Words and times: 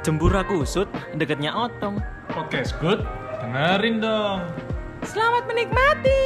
Jembura 0.00 0.40
kusut 0.40 0.88
deketnya 1.12 1.52
otong. 1.52 2.00
Podcast 2.32 2.72
good, 2.80 3.04
dengerin 3.44 4.00
dong. 4.00 4.40
Selamat 5.04 5.44
menikmati. 5.44 6.20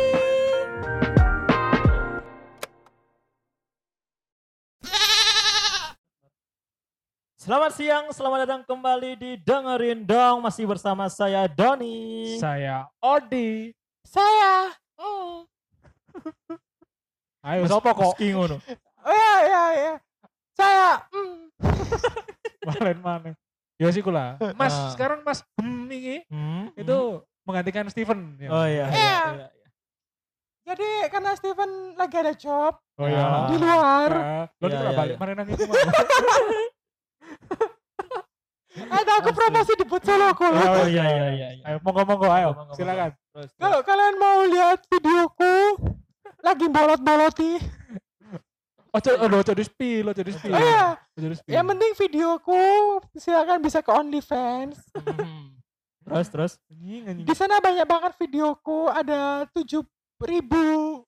Selamat 7.35 7.75
siang, 7.75 8.15
selamat 8.15 8.47
datang 8.47 8.63
kembali 8.63 9.21
di 9.21 9.37
Dengerin 9.37 10.07
Dong 10.07 10.41
Masih 10.41 10.65
bersama 10.65 11.13
saya 11.13 11.45
Doni 11.45 12.41
Saya 12.41 12.89
Odi. 13.05 13.69
Saya. 14.07 14.71
Oh, 14.97 15.45
Ayo, 17.45 17.69
sopo 17.69 17.91
kok? 17.91 18.15
Meski 18.17 18.33
ngono 18.39 18.63
oh 19.05 19.13
ya 19.13 19.35
ya 19.45 19.65
ya. 19.77 19.93
Saya. 20.57 20.91
mm. 21.13 21.41
Malen 22.71 22.99
mana? 23.03 23.35
Ya 23.75 23.91
sih 23.91 24.01
kula. 24.01 24.39
Mas, 24.55 24.71
Ah. 24.71 24.91
sekarang 24.95 25.21
Mas 25.23 25.43
Hmm 25.55 25.87
ini 25.87 26.23
hmm? 26.27 26.73
itu 26.75 26.99
menggantikan 27.43 27.87
Steven. 27.89 28.39
ya. 28.39 28.49
Oh 28.49 28.65
iya, 28.65 28.87
iya, 28.87 28.87
Iya. 28.87 29.19
iya, 29.35 29.47
iya. 29.51 29.69
Jadi 30.65 30.89
karena 31.11 31.31
Steven 31.35 31.71
lagi 31.95 32.17
ada 32.17 32.33
job 32.33 32.79
Oh 32.97 33.05
iya. 33.05 33.51
di 33.51 33.57
luar, 33.59 34.11
Ah, 34.15 34.45
Lo 34.57 34.67
itu 34.67 34.77
iya, 34.77 34.93
balik 34.93 35.15
iya. 35.15 35.21
mana 35.21 35.43
ada 38.75 39.13
aku 39.21 39.31
promosi 39.31 39.73
di 39.75 39.85
Putsoloku 39.85 40.45
loh. 40.45 40.59
Oh 40.59 40.87
iya, 40.87 41.05
iya, 41.05 41.27
iya, 41.31 41.49
iya. 41.53 41.65
Ayo 41.65 41.79
monggo 41.81 42.03
monggo 42.05 42.27
ayo. 42.29 42.51
Monggo. 42.53 42.75
Silakan. 42.75 43.11
Kalau 43.55 43.79
kalian 43.83 44.15
mau 44.17 44.39
lihat 44.47 44.83
videoku 44.89 45.55
lagi 46.41 46.67
bolot-boloti, 46.67 47.53
Ojo 48.95 49.11
ojo 49.19 49.37
ojo 49.43 49.53
di 49.59 49.65
spill, 49.67 50.07
ojo 50.07 50.23
di 50.23 50.31
spill. 50.31 50.55
oh 50.55 50.63
iya, 50.63 50.95
Ojo 51.19 51.27
di 51.27 51.37
spill. 51.37 51.51
yang 51.51 51.67
penting 51.67 51.93
videoku 51.99 52.63
silakan 53.19 53.59
bisa 53.59 53.83
ke 53.83 53.91
OnlyFans. 53.91 54.79
Hmm. 54.95 55.59
Terus, 56.05 56.27
terus. 56.31 56.53
Di 57.27 57.35
sana 57.35 57.59
banyak 57.59 57.83
banget 57.89 58.13
videoku, 58.23 58.87
ada 58.87 59.49
tujuh 59.51 59.83
ribu, 60.23 61.01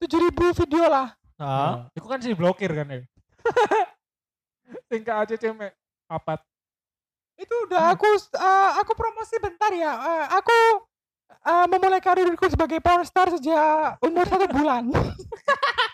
tujuh 0.00 0.18
ribu 0.22 0.54
video 0.54 0.84
lah. 0.88 1.12
Ah, 1.36 1.44
Nah, 1.44 1.74
itu 1.92 2.06
kan 2.08 2.18
sih 2.22 2.32
blokir 2.32 2.70
kan 2.72 2.86
ya. 2.88 3.02
Tingkat 4.88 5.28
aja 5.28 5.34
cemek. 5.36 5.74
Apat. 6.08 6.40
Itu 7.34 7.54
udah 7.68 7.90
aku 7.92 8.06
eh, 8.16 8.70
aku 8.80 8.94
promosi 8.94 9.34
bentar 9.42 9.74
ya. 9.74 9.92
Eh, 9.92 10.24
aku 10.40 10.56
eh, 11.28 11.66
memulai 11.68 12.00
karirku 12.00 12.46
sebagai 12.48 12.78
pornstar 12.78 13.28
sejak 13.34 13.98
umur 14.00 14.24
satu 14.24 14.46
bulan. 14.48 14.88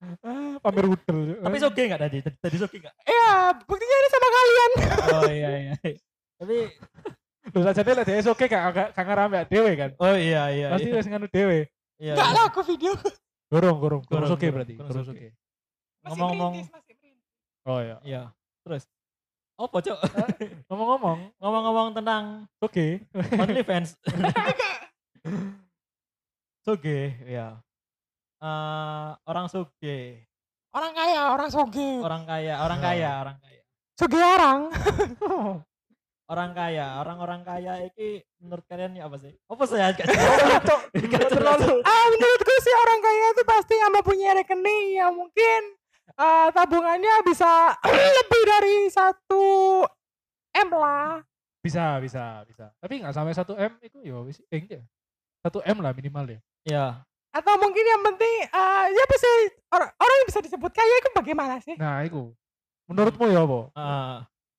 Ah, 0.00 0.56
pamer 0.64 0.88
udel. 0.88 1.44
tapi 1.44 1.56
soge 1.60 1.82
nggak 1.84 2.00
tadi? 2.00 2.18
Tadi, 2.24 2.36
tadi 2.40 2.56
soge 2.56 2.76
nggak? 2.80 2.94
Iya, 3.04 3.52
buktinya 3.68 3.96
ini 4.00 4.08
sama 4.08 4.28
kalian. 4.32 4.70
Oh 5.20 5.26
iya, 5.28 5.50
iya. 5.60 5.74
Tapi, 6.40 6.56
Lho 7.50 7.60
saja 7.66 7.82
dia 7.82 8.04
dia 8.06 8.30
oke 8.30 8.44
gak 8.46 8.62
gak 8.96 9.04
ngarame 9.04 9.44
dhewe 9.50 9.72
kan. 9.76 9.90
oh 10.00 10.16
iya, 10.16 10.48
iya. 10.54 10.66
Pasti 10.72 10.88
iya. 10.88 10.96
wis 10.96 11.08
nganu 11.10 11.26
dhewe. 11.28 11.68
Iya, 12.00 12.16
Enggak 12.16 12.28
iya. 12.32 12.36
lah 12.36 12.44
aku 12.48 12.60
video. 12.64 12.92
Gorong 13.50 13.76
gorong 13.76 14.02
Gorong, 14.08 14.28
gorong, 14.32 14.52
berarti. 14.56 14.74
gorong 14.80 15.04
soge. 15.04 15.18
oke. 15.20 15.28
Ngomong-ngomong. 16.08 16.52
Oh 17.68 17.78
iya. 17.84 17.96
iya. 18.06 18.22
Terus. 18.64 18.88
Apa, 19.60 19.76
Cok? 19.84 19.98
Ngomong-ngomong, 20.72 21.18
Ngomong-ngomong 21.44 21.88
tentang 21.92 22.48
oke. 22.64 22.86
OnlyFans. 23.36 24.00
Soge, 26.64 27.00
ya. 27.36 27.60
Eh, 28.40 29.08
orang 29.22 29.46
soge, 29.46 30.26
Orang 30.70 30.92
kaya, 30.94 31.30
orang 31.30 31.48
soge. 31.48 32.00
orang 32.00 32.22
kaya, 32.24 32.54
orang 32.58 32.78
Ya. 32.78 32.84
kaya, 32.86 33.10
orang 33.20 33.36
kaya. 33.38 33.60
Soge 33.94 34.18
orang. 34.18 34.60
Orang 36.30 36.54
kaya, 36.54 37.02
orang-orang 37.02 37.42
kaya 37.42 37.72
iki 37.84 38.22
menurut 38.38 38.62
kalian 38.64 38.94
ya 38.94 39.04
apa 39.04 39.18
sih? 39.18 39.34
Apa 39.44 39.66
sih? 39.66 39.74
Ah, 41.82 42.04
menurutku 42.06 42.54
sih 42.56 42.74
orang 42.76 42.98
kaya 43.00 43.24
itu 43.34 43.42
pasti 43.42 43.74
yang 43.74 43.90
mempunyai 43.90 44.32
rekening 44.38 44.84
yang 44.94 45.10
mungkin 45.10 45.60
eh, 46.06 46.48
tabungannya 46.50 47.14
bisa 47.26 47.74
lebih 48.22 48.42
dari 48.46 48.76
satu 48.88 49.42
M 50.54 50.68
lah. 50.70 51.18
bisa 51.60 51.98
bisa 51.98 52.46
bisa. 52.46 52.70
Tapi 52.78 53.02
nggak 53.02 53.10
sampai 53.10 53.34
1 53.34 53.66
M 53.66 53.72
itu 53.82 53.98
ya 54.00 54.16
wis 54.22 54.38
eh 54.46 54.56
enggak. 54.56 54.86
1 55.42 55.66
M 55.66 55.76
lah 55.82 55.90
minimal 55.92 56.24
ya. 56.30 56.38
Ya, 56.62 56.86
Atau 57.30 57.54
mungkin 57.62 57.84
yang 57.86 58.02
penting 58.02 58.34
eh, 58.50 58.84
ya 58.90 59.04
bisa 59.06 59.28
orang, 59.70 59.90
orang 59.94 60.16
yang 60.18 60.28
bisa 60.28 60.40
disebut 60.42 60.72
kaya 60.74 60.94
itu 60.98 61.10
bagaimana 61.14 61.54
sih? 61.62 61.78
Nah, 61.78 62.02
itu. 62.02 62.34
Menurutmu 62.90 63.30
ya 63.30 63.46
apa? 63.46 63.60
eh, 63.70 64.16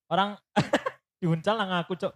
orang 0.07 0.29
diuncal 1.21 1.55
lah 1.59 1.67
ngaku 1.67 1.93
cok. 1.99 2.13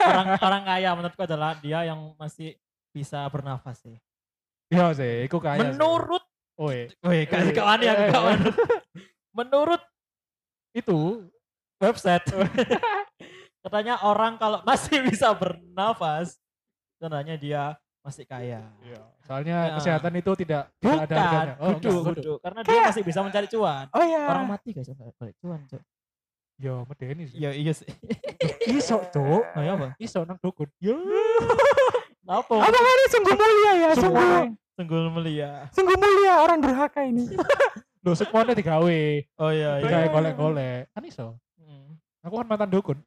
Orang 0.00 0.28
orang 0.40 0.62
kaya 0.64 0.90
menurutku 0.96 1.22
adalah 1.26 1.58
dia 1.58 1.84
yang 1.84 2.14
masih 2.16 2.56
bisa 2.94 3.26
bernafas 3.28 3.82
sih. 3.82 3.96
Iya 4.72 4.94
sih, 4.94 5.26
iku 5.26 5.42
kaya. 5.42 5.74
Menurut, 5.74 6.22
oh 6.58 6.70
iya. 6.70 6.90
wih 7.04 7.26
kasih 7.28 7.52
kawan 7.52 7.80
ya 7.82 8.08
kawan. 8.08 8.40
Menurut 9.36 9.82
itu 10.76 11.24
website 11.80 12.24
katanya 13.64 14.00
orang 14.04 14.36
kalau 14.36 14.60
masih 14.64 15.00
bisa 15.04 15.32
bernafas 15.32 16.36
tandanya 17.00 17.36
dia 17.40 17.64
masih 18.06 18.22
kaya. 18.22 18.62
Iya, 18.86 19.00
soalnya 19.26 19.56
Ya. 19.58 19.74
kesehatan 19.74 20.12
itu 20.14 20.32
tidak 20.38 20.62
tidak 20.78 21.00
ada 21.10 21.16
harganya. 21.18 21.54
Oh, 21.58 21.68
kudu, 21.74 21.90
enggak, 21.90 22.02
kudu. 22.06 22.20
kudu. 22.22 22.34
Karena 22.38 22.60
dia 22.62 22.80
masih 22.86 23.02
bisa 23.02 23.20
mencari 23.26 23.46
cuan. 23.50 23.84
Oh 23.90 24.04
ya. 24.06 24.22
Orang 24.30 24.46
mati 24.46 24.68
guys 24.70 24.86
balik 25.18 25.34
cuan, 25.42 25.60
Cok. 25.66 25.82
Yo, 26.56 26.74
medeni 26.88 27.28
sih. 27.28 27.36
Iya, 27.36 27.50
iya 27.52 27.72
sih. 27.74 27.84
Iso, 28.70 29.02
Cuk. 29.10 29.42
Oh, 29.44 29.60
ya 29.60 29.74
apa? 29.74 29.92
Iso 29.98 30.22
nang 30.22 30.38
dukun. 30.38 30.70
Yo. 30.78 30.94
Apa? 32.26 32.58
Apakah 32.58 32.90
ini 32.90 33.04
sungguh 33.06 33.34
mulia 33.38 33.72
ya? 33.78 33.90
Sungguh, 33.94 34.30
Senggol 34.74 35.06
mulia. 35.14 35.50
sungguh 35.70 35.94
mulia 35.94 36.42
orang 36.42 36.58
durhaka 36.58 37.06
ini. 37.06 37.22
Lho 38.02 38.18
semuanya 38.18 38.50
digawe. 38.50 38.98
Oh 39.38 39.50
iya, 39.54 39.78
Digawe 39.78 40.06
iya. 40.06 40.10
golek-golek. 40.10 40.90
Kan 40.90 41.06
iso. 41.06 41.38
Hmm. 41.54 41.94
Aku 42.26 42.42
kan 42.42 42.50
mantan 42.50 42.66
dukun. 42.66 42.98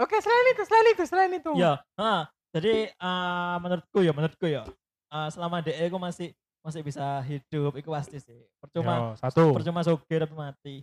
Oke, 0.00 0.16
selain 0.18 0.46
itu, 0.50 0.62
selain 0.66 0.86
itu, 0.90 1.02
selain 1.06 1.30
itu. 1.30 1.50
Ya, 1.54 1.78
ha. 1.94 2.26
Jadi 2.50 2.72
eh, 2.88 3.56
menurutku 3.58 3.98
ya, 4.00 4.10
menurutku 4.10 4.46
ya. 4.46 4.62
eh, 5.08 5.28
selama 5.30 5.60
DE 5.60 5.78
aku 5.80 5.96
masih 5.96 6.28
masih 6.60 6.80
bisa 6.80 7.02
hidup, 7.22 7.72
itu 7.74 7.88
pasti 7.88 8.18
sih. 8.18 8.40
Percuma 8.58 8.92
Yo, 8.92 9.04
satu. 9.16 9.44
percuma 9.50 9.80
soge 9.80 10.04
tapi 10.12 10.34
mati. 10.34 10.74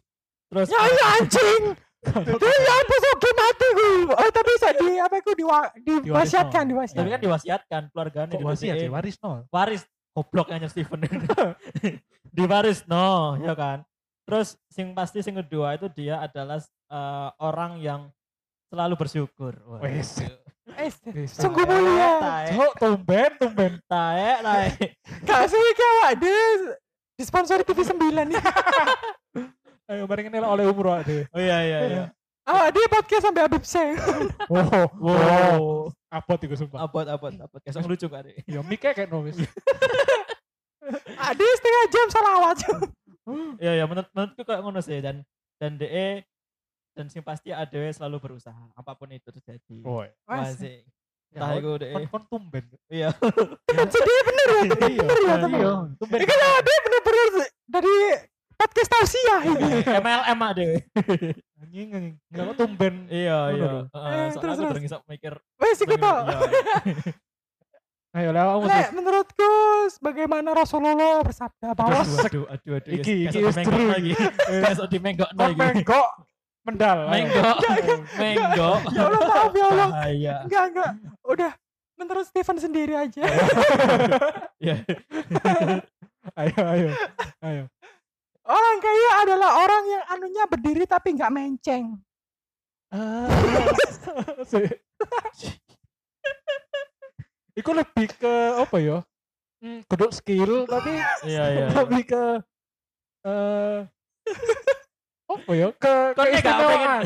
Terus 0.48 0.68
Ya 0.68 0.80
ya 0.80 1.06
anjing. 1.18 1.64
Ya 2.08 2.74
apa 2.74 2.96
soge 2.98 3.30
mati 3.32 3.68
ku. 3.70 3.88
Oh 4.10 4.30
tapi 4.32 4.50
bisa 4.54 4.70
di 4.72 4.96
apa 4.96 5.16
ku 5.20 5.32
diwa, 5.34 5.60
diwasiatkan, 6.02 6.64
tapi 6.64 6.72
diwasiatkan. 6.72 7.10
kan 7.10 7.20
diwasiatkan 7.20 7.82
keluarganya 7.90 8.32
Kok 8.32 8.40
di 8.40 8.46
wasiat 8.48 8.76
DE. 8.76 8.82
sih? 8.82 8.90
Waris 8.90 9.16
nol. 9.20 9.40
waris 9.50 9.82
goblok 10.14 10.48
hanya 10.50 10.66
Steven 10.66 10.98
di 12.38 12.44
waris 12.44 12.82
no 12.86 13.38
ya 13.38 13.54
kan 13.54 13.86
terus 14.24 14.58
sing 14.66 14.92
pasti 14.92 15.22
sing 15.22 15.38
kedua 15.38 15.74
itu 15.74 15.86
dia 15.90 16.18
adalah 16.20 16.58
eh, 16.64 17.30
orang 17.38 17.78
yang 17.78 18.02
selalu 18.68 18.98
bersyukur 18.98 19.54
Wah, 19.64 19.78
Wes. 19.80 20.18
Eh, 20.76 20.92
sungguh 21.26 21.64
mulia. 21.64 22.12
Cuk, 22.52 22.72
tumben, 22.76 23.32
tumben. 23.40 23.74
tae 23.88 24.32
tae 24.44 24.68
Gak 25.28 25.44
sih 25.48 25.60
kayak 25.74 26.20
deh 26.20 26.76
disponsori 27.16 27.64
TV 27.64 27.80
9 27.82 27.96
nih. 28.28 28.38
Ayo 29.88 30.04
bareng 30.04 30.28
ini 30.28 30.44
oleh 30.44 30.68
umroh 30.68 31.00
deh. 31.00 31.24
oh 31.32 31.40
iya 31.40 31.64
iya 31.64 31.80
iya 31.88 32.06
Ah, 32.48 32.72
dia 32.72 32.88
podcast 32.88 33.28
sampai 33.28 33.44
Habib 33.44 33.64
Seng. 33.64 33.96
Wow, 34.52 34.88
wow 35.00 35.60
Apot 36.08 36.40
iku 36.40 36.56
sumpah. 36.56 36.88
abot 36.88 37.04
abot 37.04 37.32
abot 37.32 37.60
kayak 37.60 37.84
lucu 37.84 38.08
kan 38.08 38.24
deh 38.24 38.36
Ya 38.48 38.60
mike 38.64 38.92
kayak 38.92 39.08
no 39.08 39.24
wis. 39.24 39.36
Ah, 41.20 41.32
dia 41.36 41.52
setengah 41.60 41.84
jam 41.92 42.08
salawat. 42.08 42.58
iya 43.60 43.72
iya 43.80 43.86
menurut 43.88 44.08
menurutku 44.16 44.44
kayak 44.44 44.62
ngono 44.64 44.80
sih 44.80 45.00
dan 45.04 45.24
dan 45.60 45.76
DE 45.76 46.24
dan 46.98 47.08
sing 47.08 47.22
pasti 47.22 47.50
ADW 47.50 47.94
selalu 47.94 48.18
berusaha 48.20 48.64
apa 48.74 48.92
pun 48.92 49.08
itu 49.08 49.30
terjadi 49.30 49.78
Woi. 49.80 50.10
Wah, 50.26 50.42
Mas, 50.42 50.58
sih. 50.58 50.82
Ya, 51.28 51.38
Entah 51.38 51.50
kon- 51.50 51.60
iku 51.60 51.72
DE 51.78 51.92
Kon 51.92 52.04
kon 52.08 52.24
tumben. 52.28 52.66
iya 52.88 53.10
sedih 53.94 54.20
bener 54.24 54.48
ya. 54.48 54.62
Iya, 54.64 55.04
bener 55.04 55.20
ya, 55.20 55.36
temen. 55.38 55.60
iya. 55.60 55.72
Tumben. 55.94 56.18
Ini 56.18 56.26
kan 56.26 56.38
dia 56.58 56.78
bener-bener 56.82 57.28
dari 57.68 57.96
podcast 58.58 58.90
tausiah 58.90 59.42
ini. 59.54 59.70
MLM 59.86 60.40
ADW 60.42 60.72
Anjing 61.58 61.88
anjing. 61.92 62.16
Enggak 62.28 62.44
kok 62.44 62.56
tumben. 62.58 62.96
Iya, 63.08 63.38
iya. 63.52 63.70
Eh, 63.86 64.28
soalnya 64.32 64.34
terus, 64.34 64.56
terus. 64.58 64.82
ngisap 64.82 65.02
mikir. 65.06 65.34
Wes 65.58 65.78
iku 65.78 65.96
toh. 65.96 66.16
Iya, 66.18 66.38
Ayo 68.16 68.34
lah 68.34 68.50
kamu 68.50 68.66
Lek, 68.66 68.90
menurutku 68.98 69.52
bagaimana 70.02 70.50
Rasulullah 70.52 71.22
bersabda 71.22 71.78
bahwa 71.78 72.02
Aduh, 72.02 72.18
aduh, 72.18 72.44
aduh, 72.50 72.74
aduh. 72.82 72.92
Iki, 72.98 73.30
iki 73.30 73.40
wis 73.46 73.54
jeru. 73.54 73.78
lagi. 73.86 74.12
Kayak 74.42 74.74
sok 74.74 74.90
dimenggok 74.90 75.30
lagi. 75.38 75.54
menggok 75.54 76.08
mendal. 76.68 77.00
ayo. 77.08 77.24
Menggok. 77.24 77.58
Menggok. 78.20 78.80
ya 78.92 79.02
Allah 79.08 79.22
maaf 79.24 79.54
ya 79.56 79.66
Allah. 79.72 79.90
Bahaya. 79.90 80.36
Enggak, 80.44 80.64
enggak. 80.70 80.92
Udah 81.24 81.52
menurut 81.96 82.26
Steven 82.28 82.58
sendiri 82.60 82.94
aja. 82.94 83.24
Ya. 84.58 84.74
Ayo 86.42 86.60
ayo. 86.66 86.90
Ayo. 87.46 87.64
Orang 88.42 88.78
kaya 88.82 89.10
adalah 89.22 89.62
orang 89.62 89.84
yang 89.86 90.04
anunya 90.10 90.44
berdiri 90.50 90.90
tapi 90.90 91.14
nggak 91.14 91.30
menceng. 91.30 91.94
Sik. 94.50 94.82
Iku 97.54 97.70
lebih 97.70 98.10
ke 98.18 98.34
apa 98.58 98.78
ya? 98.82 98.98
Hmm, 99.62 99.86
kedok 99.86 100.10
skill 100.10 100.66
tapi 100.66 100.90
Iya 101.22 101.44
iya. 101.54 101.66
iya. 101.66 101.68
lebih 101.86 102.04
ke 102.10 102.24
eh 103.30 103.80
apa 105.38 105.52
ya? 105.54 105.68
Ke 105.78 105.94
keistimewaan. 106.18 107.02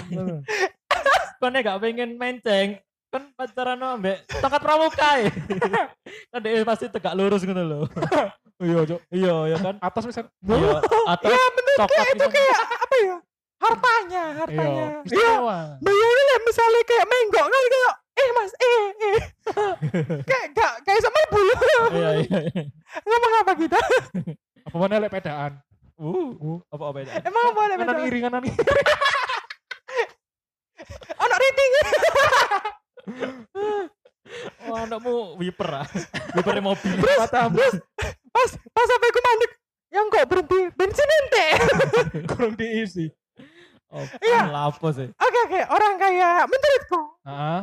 Kon 1.42 1.52
nek 1.52 1.64
gak 1.66 1.80
pengen 1.82 2.16
menceng, 2.16 2.78
kan 3.10 3.24
pacaran 3.36 3.82
ambek 3.82 4.24
tongkat 4.30 4.62
pramuka 4.62 5.10
ya. 5.20 5.32
kan 6.32 6.40
dia 6.40 6.64
pasti 6.64 6.86
tegak 6.88 7.14
lurus 7.14 7.44
gitu 7.44 7.58
loh. 7.58 7.86
Iya, 8.62 8.86
Cok. 8.86 9.02
Iya, 9.10 9.36
ya 9.50 9.58
kan. 9.58 9.76
Atas 9.82 10.06
misal. 10.06 10.30
Iya, 10.46 10.86
atau 10.86 11.34
Iya 11.34 11.44
bener 11.58 11.78
kayak 11.82 12.08
itu 12.14 12.28
kayak 12.30 12.60
apa 12.62 12.96
ya? 13.02 13.16
Hartanya, 13.58 14.24
Iya, 14.30 14.38
hartanya. 14.38 14.86
Iya. 15.02 15.34
Bayangin 15.82 16.26
lah 16.30 16.40
misalnya 16.46 16.82
kayak 16.86 17.06
menggok 17.10 17.48
kan 17.50 17.64
kayak 17.66 17.94
eh 18.12 18.30
mas 18.38 18.52
eh 18.54 18.82
eh 19.02 19.20
kayak 20.30 20.46
gak 20.54 20.74
kayak 20.86 21.02
sama 21.02 21.20
bulu 21.34 21.54
Iya, 21.90 22.10
iya. 22.22 22.40
iya. 22.54 22.64
ngomong 23.02 23.34
apa 23.42 23.52
kita 23.58 23.78
Apa 24.62 24.76
mana 24.78 25.02
lek 25.02 25.10
pedaan? 25.10 25.52
Uh, 26.02 26.58
apa 26.68 26.84
apa 26.84 26.98
itu? 27.00 27.12
emang 27.22 27.44
apa 27.48 27.62
Kanan 27.62 27.78
beda 27.86 28.02
iri 28.04 28.20
kanan 28.20 28.42
iri. 28.42 28.58
anak 31.16 31.38
rating 31.38 31.72
Oh, 34.64 34.78
anakmu 34.78 35.14
wiper 35.36 35.70
ah. 35.76 35.88
Wiper 36.34 36.56
mobil. 36.60 36.96
Mata 36.96 37.52
pas 38.32 38.50
pas 38.66 38.86
sampai 38.88 39.10
gue 39.10 39.22
mandek 39.22 39.52
yang 39.92 40.06
kok 40.08 40.24
berhenti 40.26 40.60
bensin 40.72 41.10
ente 41.20 41.46
kurang 42.32 42.56
diisi. 42.56 43.12
Oh, 43.92 44.08
Iya. 44.18 44.48
lapo 44.48 44.88
sih. 44.90 45.12
oke 45.12 45.40
oke 45.46 45.60
orang 45.68 46.00
kaya 46.00 46.48
menurutku 46.48 47.02
Heeh. 47.22 47.62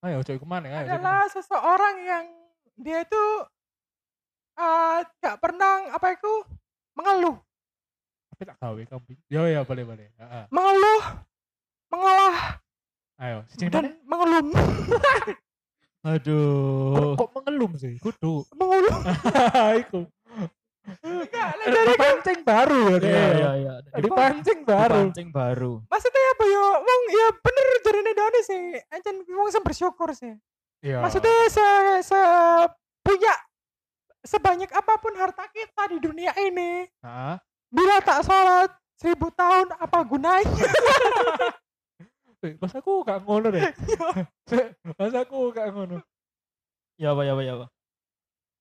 Ayo 0.00 0.22
cok 0.22 0.38
iku 0.38 0.46
mana 0.46 0.70
ayo. 0.70 0.86
adalah 0.86 1.26
seseorang 1.26 1.96
yang 1.98 2.24
dia 2.76 3.02
itu 3.02 3.24
eh 4.54 4.98
gak 5.18 5.36
pernah 5.36 5.90
apa 5.90 6.14
itu 6.14 6.32
mengeluh 6.94 7.34
Tapi 8.34 8.42
tak 8.44 8.58
gawe 8.58 8.82
kamu. 8.84 9.06
Yo 9.30 9.42
ya 9.46 9.62
boleh 9.62 9.84
boleh. 9.86 10.08
Heeh. 10.12 10.44
mengeluh 10.50 11.02
mengalah 11.86 12.58
Ayo, 13.14 13.46
siji 13.46 13.70
dan 13.70 13.94
mengelum 14.02 14.50
Kok, 16.04 16.10
Aduh. 16.10 17.14
kok 17.14 17.30
mengelum 17.32 17.72
sih? 17.78 17.94
Kudu. 17.96 18.42
mengeluh 18.52 18.98
Iku. 19.80 20.02
enggak 21.00 21.48
dari 21.62 21.86
Dipancing 21.88 22.40
baru 22.42 22.82
ya. 22.92 22.98
Iya, 23.00 23.24
iya, 23.32 23.50
iya. 23.56 23.74
Dipancing 23.96 24.60
baru. 24.64 25.00
Pancing 25.08 25.28
baru. 25.30 25.72
maksudnya 25.86 26.22
apa 26.28 26.44
ya 26.44 26.64
wong 26.76 27.02
ya 27.08 27.26
bener 27.38 27.66
jarine 27.80 28.12
Doni 28.12 28.40
sih 28.42 28.62
ancen 28.90 29.16
wong 29.24 29.48
sing 29.48 29.62
bersyukur 29.62 30.10
sih 30.12 30.34
Iya. 30.82 31.00
maksudnya 31.00 31.32
se, 31.48 31.64
se 32.04 32.20
punya 33.00 33.32
sebanyak 34.20 34.68
apa 34.68 34.98
pun 34.98 35.14
harta 35.14 35.48
kita 35.48 35.86
di 35.88 35.98
dunia 35.98 36.34
ini 36.36 36.84
Heeh. 37.00 37.36
Bila 37.74 37.98
tak 38.00 38.22
sholat 38.22 38.70
seribu 38.94 39.28
tahun 39.30 39.66
apa 39.74 39.98
gunanya 40.02 40.46
Eh, 42.40 42.60
Mas 42.60 42.76
aku 42.76 43.00
gak 43.00 43.24
ngono 43.24 43.48
deh. 43.48 43.64
Mas 45.00 45.16
aku 45.16 45.48
gak 45.48 45.72
ngono. 45.72 45.96
Ya 46.94 47.16
apa 47.16 47.24
ya 47.24 47.32
apa 47.32 47.40
ya 47.40 47.52
apa. 47.56 47.66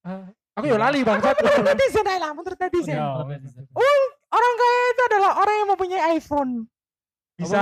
Ah, 0.01 0.24
Aku 0.56 0.65
ya 0.65 0.80
lali 0.80 1.04
bangsat. 1.04 1.36
menurut 1.36 1.68
netizen 1.68 2.07
lah 2.07 2.31
menurut 2.31 2.56
netizen 2.56 2.95
Ya, 2.95 3.12
orang 4.31 4.54
kaya 4.56 4.80
itu 4.88 5.01
adalah 5.04 5.31
orang 5.36 5.56
yang 5.57 5.69
mempunyai 5.69 6.01
iPhone 6.15 6.51
Bisa. 7.36 7.60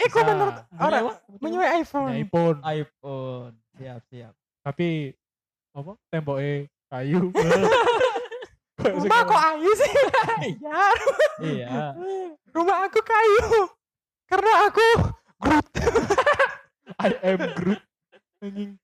Iku 0.00 0.16
bisa. 0.16 0.28
menurut 0.32 0.56
orang 0.72 1.02
mempunyai 1.28 1.60
Punya 1.60 1.76
iPhone 1.76 2.12
iPhone. 2.16 2.58
iPhone. 2.64 3.52
Siap, 3.76 4.00
siap. 4.08 4.32
Tapi 4.64 5.12
apa? 5.76 5.92
Temboknya 6.08 6.52
kayu. 6.88 7.28
rumah 8.82 9.20
kok 9.22 9.40
ayu 9.50 9.70
sih 9.72 9.92
ya 10.58 10.80
Iya. 11.40 11.76
rumah 12.50 12.76
aku 12.84 13.00
kayu 13.00 13.68
karena 14.26 14.52
aku 14.64 14.86
Groot 15.40 15.66
I 16.96 17.10
am 17.24 17.40
Groot. 17.54 17.80
Anjing. 18.40 18.76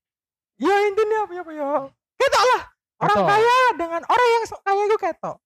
ya 0.56 0.75
intinya 0.84 1.19
apa 1.22 1.32
ya 1.32 1.43
apa 1.43 1.52
ya 1.52 1.69
ketok 2.16 2.44
lah 2.44 2.60
orang 2.98 3.16
Ketok. 3.16 3.28
kaya 3.28 3.56
dengan 3.75 4.02
orang 4.04 4.28
yang 4.31 4.44
sok 4.46 4.60
kaya 4.62 4.82
itu 4.84 4.98
ketok 4.98 5.37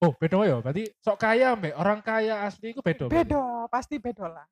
Oh, 0.00 0.16
beda 0.16 0.40
ya. 0.40 0.56
Berarti 0.64 0.88
sok 0.96 1.20
kaya 1.20 1.52
mbek 1.52 1.76
orang 1.76 2.00
kaya 2.00 2.48
asli 2.48 2.72
iku 2.72 2.80
beda. 2.80 3.04
berarti. 3.04 3.20
beda 3.20 3.42
pasti 3.68 4.00
beda 4.00 4.26
lah 4.26 4.46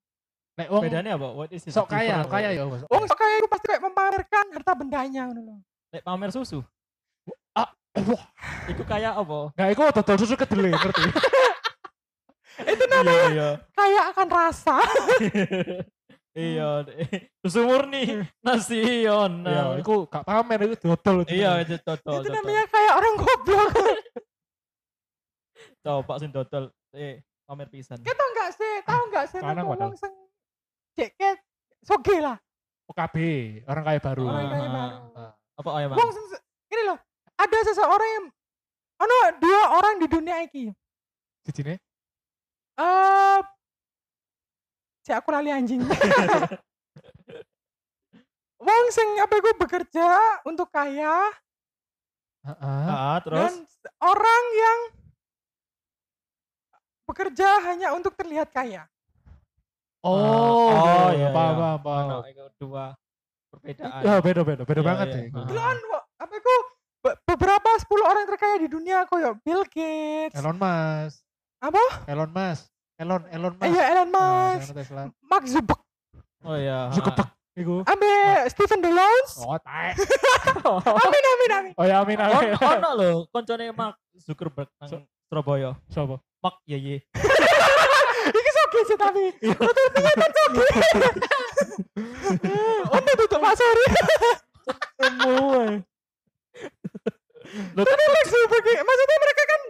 Nek 0.60 0.69
wong 0.69 0.82
Bedanya 0.84 1.16
apa? 1.16 1.28
What 1.32 1.49
is 1.49 1.64
it? 1.64 1.72
sok 1.72 1.88
kaya, 1.88 2.20
sok 2.20 2.28
kaya 2.28 2.52
ya. 2.52 2.66
Mas. 2.66 2.84
Wong 2.84 3.05
sok 3.06 3.16
kaya 3.16 3.34
itu 3.38 3.49
pasti 3.49 3.64
kayak 3.64 3.81
memamerkan 3.81 4.44
harta 4.52 4.72
bendanya 4.75 5.22
ngono 5.25 5.40
lho. 5.40 5.55
Nek 5.88 6.02
pamer 6.05 6.28
susu. 6.28 6.60
Ah, 7.98 8.04
wah. 8.06 8.22
Iku 8.66 8.82
kayak 8.82 9.12
apa? 9.12 9.38
Enggak, 9.52 9.68
iku 9.74 9.82
dodol 9.90 10.16
susu 10.16 10.34
kedele, 10.34 10.70
ngerti? 10.70 11.02
Itu 12.72 12.84
Iya, 12.84 12.90
namanya 12.90 13.28
iya. 13.30 13.50
kaya 13.72 14.00
akan 14.10 14.26
rasa. 14.28 14.76
Iya, 16.38 16.86
susu 17.42 17.66
murni 17.66 18.22
nasional. 18.38 19.74
Ya, 19.74 19.82
iku 19.82 20.06
gak 20.06 20.22
pamer 20.22 20.70
iku 20.70 20.94
dodol. 20.94 21.26
Iya, 21.26 21.66
itu 21.66 21.74
total. 21.82 22.22
itu 22.22 22.30
namanya 22.30 22.62
kayak 22.70 22.92
orang 22.94 23.14
goblok. 23.18 23.70
coba 25.84 26.14
sing 26.18 26.30
dodol. 26.30 26.70
Eh, 26.94 27.26
pamer 27.42 27.66
pisan. 27.66 27.98
Kita 27.98 28.22
enggak 28.22 28.50
sih, 28.54 28.72
tahu 28.86 29.02
enggak 29.10 29.24
sih 29.26 29.38
nek 29.40 29.50
padahal. 29.50 29.74
wong 29.82 29.94
sing 29.98 30.12
ceket 30.94 31.38
soge 31.82 32.16
lah. 32.22 32.38
OKB, 32.86 33.16
orang 33.66 33.82
kaya 33.82 34.00
baru. 34.00 34.24
Orang 34.24 34.46
kaya 34.46 34.62
Ah, 34.62 34.70
baru. 34.70 34.96
Ah. 35.18 35.32
Apa? 35.58 35.68
Wong 35.92 36.10
sing 36.14 36.24
se- 36.30 36.44
gini 36.70 36.82
loh, 36.86 36.98
ada 37.38 37.58
seseorang 37.62 38.11
yang 38.12 38.26
ono 38.99 39.17
dua 39.38 39.62
orang 39.73 39.94
di 39.96 40.06
dunia 40.06 40.43
iki. 40.43 40.75
Sijine 41.43 41.79
Eh 42.75 43.38
si 45.00 45.11
aku 45.11 45.31
lali 45.31 45.49
anjing. 45.49 45.82
Wong 48.58 48.85
sing 48.90 49.08
apa 49.19 49.32
iku 49.35 49.55
bekerja 49.56 50.08
untuk 50.43 50.67
kaya 50.69 51.31
Heeh. 52.43 52.85
Ah, 52.87 53.19
terus 53.20 53.38
dan 53.38 53.55
orang 54.00 54.44
yang 54.55 54.79
bekerja 57.05 57.49
hanya 57.64 57.88
untuk 57.93 58.14
terlihat 58.14 58.50
kaya. 58.50 58.87
Oh, 59.99 60.70
Oh, 60.70 61.10
iya, 61.10 61.27
iya, 61.27 61.29
paham, 61.34 61.55
iya. 61.55 61.58
paham, 61.58 61.79
paham. 61.82 62.08
Ono 62.08 62.19
iku 62.24 62.44
dua 62.56 62.84
perbedaan. 63.51 64.01
Ya, 64.01 64.15
beda, 64.22 64.41
beda, 64.46 64.62
beda 64.62 64.81
Iya, 64.81 64.86
banget 64.86 65.06
iya. 65.10 65.20
ya. 65.27 65.72
kok 65.74 66.03
apa 66.19 66.32
iku 66.34 66.55
be- 66.55 66.68
beberapa 67.00 67.70
10 67.78 68.05
orang 68.05 68.24
terkaya 68.26 68.56
di 68.58 68.67
dunia 68.67 69.05
koyo 69.05 69.36
Bill 69.40 69.62
Gates. 69.64 70.34
Elon 70.34 70.55
Musk. 70.55 71.22
Apa? 71.58 71.82
Elon 72.05 72.28
Musk. 72.28 72.69
Elon, 72.96 73.22
Elon 73.28 73.55
Musk. 73.55 73.67
Iya 73.67 73.82
Elon 73.93 74.08
Nah, 74.08 74.55
Musk, 74.55 74.72
Tesla. 74.72 75.02
Mark 75.22 75.44
Zuckerberg, 75.46 75.81
Oh 76.43 76.55
iya. 76.55 76.88
Zuckerberg. 76.90 77.28
Iku. 77.55 77.82
ambe 77.82 78.06
Stephen 78.46 78.78
Delons. 78.78 79.43
Oh, 79.43 79.58
taek. 79.58 79.98
Amin 81.02 81.22
amin 81.28 81.50
amin. 81.52 81.72
Oh 81.74 81.82
ya, 81.82 81.98
amin, 81.98 82.14
Ono 82.14 82.32
amin. 82.32 82.55
ono 82.55 82.88
lho 82.94 83.08
koncone 83.28 83.72
Mark 83.72 83.96
Zuckerberg 84.17 84.69
nang 84.78 85.05
Surabaya. 85.26 85.74
Sopo? 85.88 86.22
Mark 86.38 86.62
ye 86.64 86.78
ye. 86.78 86.96
Iki 88.28 88.50
soge 88.52 88.81
sih 88.84 88.94
tapi. 88.94 89.34
Rata-rata 89.43 90.10
kan 90.14 90.31
soge. 90.31 90.62
Untuk 92.94 93.14
tutup 93.19 93.38
Pak 93.40 93.55
Sori. 93.55 93.84
Semua. 94.94 95.82
Tapi 97.48 97.93
Mark 98.05 98.26
Zuckerberg 98.26 98.81
maksudnya 98.81 99.19
mereka 99.19 99.43
kan 99.44 99.60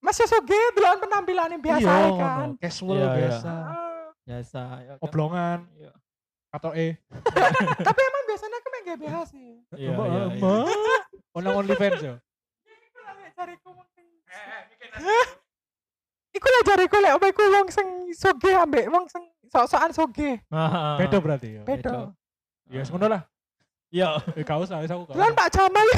masih 0.00 0.24
soge 0.24 0.60
deloan 0.72 0.98
penampilan 0.98 1.48
yang 1.50 1.62
biasa 1.62 1.90
Iya, 1.90 2.08
kan. 2.16 2.46
Casual 2.56 2.96
Iya, 2.96 3.04
iya. 3.04 3.16
biasa. 3.18 3.52
Ah, 3.52 4.06
Biasa 4.22 4.60
ya 4.80 4.92
kan. 4.94 5.02
Oblongan 5.02 5.58
Iya. 5.74 5.92
atau 6.50 6.70
eh. 6.72 6.92
tapi 7.88 8.00
emang 8.00 8.24
biasanya 8.26 8.56
aku 8.56 8.68
main 8.68 8.84
GBH 8.84 9.14
sih. 9.28 9.48
Iya, 9.76 9.90
iya, 9.92 10.22
iya. 10.32 10.52
Onang 11.36 11.54
OnlyFans 11.60 12.00
ya. 12.00 12.14
Jariku 13.36 13.68
wong 13.72 13.88
sing 13.90 14.06
Iku 16.30 16.46
lah 16.46 16.62
jariku 16.62 16.96
lek 17.00 17.12
apa 17.18 17.26
iku 17.26 17.42
wong 17.50 17.66
sing 17.68 17.88
soge 18.14 18.50
ambek 18.52 18.86
wong 18.86 19.04
sing 19.08 19.24
sok-sokan 19.50 19.90
soge. 19.90 20.38
Beda 21.00 21.18
berarti 21.18 21.48
ya. 21.58 21.62
Beda. 21.66 22.14
Ya, 22.70 22.86
ngono 22.86 23.06
lah. 23.10 23.22
Iya, 23.90 24.22
Eh, 24.38 24.46
kau 24.46 24.62
usah, 24.62 24.78
aku 24.78 25.10
gak 25.10 25.18
Lan. 25.18 25.34
Pak 25.34 25.50
Jamal 25.50 25.82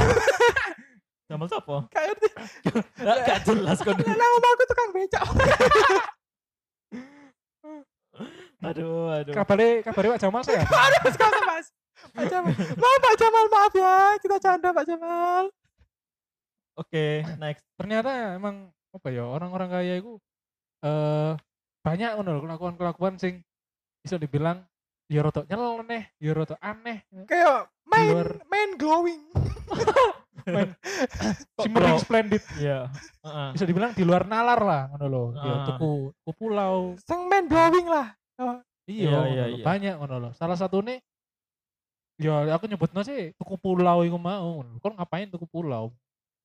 sama 1.32 1.46
siapa? 1.48 1.76
gak 1.88 2.04
ngerti. 2.12 2.28
Gak, 3.06 3.16
gak 3.26 3.38
jelas 3.48 3.78
kan. 3.80 3.94
Lah 3.96 4.16
nama 4.16 4.48
aku 4.52 4.64
tukang 4.68 4.90
becak. 4.92 5.24
Aduh, 8.62 9.10
aduh. 9.10 9.34
Kabare 9.34 9.82
kabare 9.82 10.06
Pak 10.14 10.20
Jamal 10.22 10.42
saya. 10.46 10.62
Aduh, 10.86 11.00
Mas, 11.02 11.16
kau 11.18 11.30
Mas. 11.50 11.66
Pak 12.14 12.24
Jamal. 12.30 12.54
Maaf 12.54 12.98
Pak 13.02 13.14
Jamal, 13.18 13.46
maaf 13.50 13.72
ya. 13.74 13.94
Kita 14.22 14.36
canda 14.38 14.68
Pak 14.70 14.86
Jamal. 14.86 15.44
Oke, 16.78 17.26
next. 17.42 17.66
Ternyata 17.74 18.38
emang 18.38 18.70
apa 18.92 19.08
ya 19.10 19.26
orang-orang 19.26 19.68
kaya 19.72 19.94
itu 19.98 20.20
eh 20.84 21.32
banyak 21.82 22.10
ngono 22.14 22.38
lho 22.38 22.40
kelakuan-kelakuan 22.44 23.16
sing 23.16 23.40
bisa 24.04 24.20
dibilang 24.20 24.62
ya 25.10 25.26
rada 25.26 25.42
nyeleneh, 25.48 26.14
ya 26.22 26.32
rada 26.36 26.56
aneh. 26.62 27.02
Kayak 27.26 27.66
main 27.86 28.14
luar. 28.14 28.30
main 28.46 28.70
glowing. 28.78 29.22
Shimmering 31.60 31.94
bro? 31.96 32.00
splendid. 32.00 32.42
Iya. 32.56 32.88
Bisa 33.52 33.64
dibilang 33.64 33.92
di 33.92 34.02
luar 34.02 34.24
nalar 34.24 34.60
lah 34.60 34.82
ngono 34.90 35.06
lho. 35.06 35.24
Ya 35.36 35.52
Ah. 35.52 35.64
tuku 35.68 35.90
tuku 36.16 36.32
pulau. 36.34 36.96
Sing 37.00 37.20
main 37.26 37.46
glowing 37.46 37.86
lah. 37.86 38.16
Oh, 38.36 38.58
Iya, 38.82 39.08
Iya, 39.08 39.20
iya, 39.28 39.44
iya. 39.54 39.64
banyak 39.64 39.94
ngono 39.96 40.16
lho. 40.18 40.30
Salah 40.34 40.56
satu 40.56 40.80
nih 40.80 40.98
Ya 42.20 42.54
aku 42.54 42.70
nyebutnya 42.70 43.02
sih 43.02 43.34
tuku 43.34 43.56
pulau 43.56 44.04
iku 44.04 44.14
mau. 44.16 44.62
Kon 44.78 44.94
ngapain 44.94 45.26
tuku 45.26 45.44
pulau? 45.44 45.90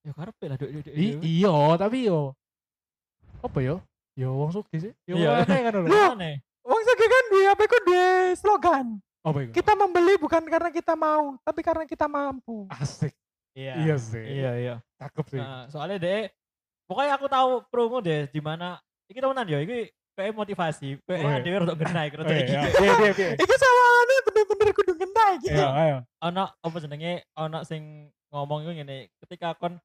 Ya 0.01 0.11
karepe 0.11 0.45
lah 0.47 0.57
duit. 0.57 0.87
I, 0.87 1.19
iya, 1.21 1.53
tapi 1.75 2.07
yo 2.07 2.33
apa 3.37 3.59
yo? 3.61 3.83
Yo 4.17 4.33
wong 4.33 4.49
sugih 4.49 4.79
sih. 4.81 4.93
Yo 5.05 5.15
Iya. 5.15 5.45
aneh 5.45 5.59
kan 5.61 5.71
lho. 5.75 5.81
Loh. 5.85 6.11
Wong 6.67 6.81
sage 6.81 7.05
kan 7.05 7.23
duwe 7.29 7.45
apa 7.47 7.61
iku 7.63 7.77
duwe 7.85 8.07
slogan. 8.35 8.85
Apa 9.21 9.37
iku? 9.43 9.51
Kita 9.53 9.71
membeli 9.71 10.15
bukan 10.17 10.43
karena 10.43 10.67
kita 10.67 10.95
mau, 10.95 11.35
tapi 11.43 11.59
karena 11.61 11.83
kita 11.83 12.07
mampu. 12.07 12.65
Asik. 12.67 13.11
Iya. 13.57 13.73
Iya 13.81 13.95
sih. 13.97 14.21
Iya, 14.21 14.51
iya. 14.55 14.75
Cakep 15.01 15.25
sih. 15.33 15.41
Nah, 15.41 15.65
soalnya 15.67 15.97
deh 15.97 16.29
pokoknya 16.85 17.17
aku 17.17 17.25
tahu 17.25 17.49
promo 17.67 17.97
deh 17.99 18.29
di 18.29 18.37
mana 18.37 18.77
iki 19.09 19.17
temenan 19.17 19.49
ya 19.49 19.57
iki 19.59 19.89
kayak 20.13 20.33
motivasi 20.33 20.97
Oh, 20.97 21.09
kayak 21.09 21.41
dhewe 21.41 21.57
rada 21.61 21.73
genai 21.73 22.07
rada 22.09 22.25
Oh, 22.25 22.33
iya, 22.33 22.45
iki 22.45 22.53
iya, 22.53 22.93
iya, 23.01 23.11
iya. 23.17 23.29
Iki 23.35 23.55
sawangane 23.57 24.15
bener-bener 24.23 24.67
kudu 24.73 24.91
ngentai 24.93 25.33
gitu. 25.41 25.57
Iya, 25.57 25.67
ayo. 25.73 25.97
ana 26.21 26.43
apa 26.53 26.77
jenenge 26.77 27.13
ana 27.33 27.59
sing 27.61 27.81
ngomong 28.29 28.61
iku 28.61 28.71
ngene 28.73 28.97
ketika 29.25 29.57
kon 29.57 29.81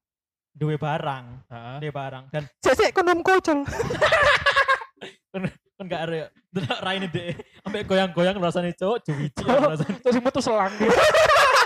duwe 0.53 0.77
barang 0.77 1.25
Heeh. 1.49 1.75
duwe 1.81 1.91
barang 1.91 2.23
dan 2.29 2.43
Sik 2.63 2.73
sik 2.77 2.89
kondom 2.93 3.25
kocel. 3.25 3.65
kon 5.73 5.89
gak 5.89 6.01
ada 6.05 6.29
delok 6.53 6.79
raine 6.85 7.09
deh 7.09 7.33
ambek 7.65 7.89
goyang-goyang 7.89 8.37
rasane 8.37 8.69
cowok 8.77 9.01
juwiji 9.01 9.41
rasane 9.73 9.97
Terus 9.97 10.21
metu 10.21 10.39
selang 10.39 10.69
gitu. 10.77 10.93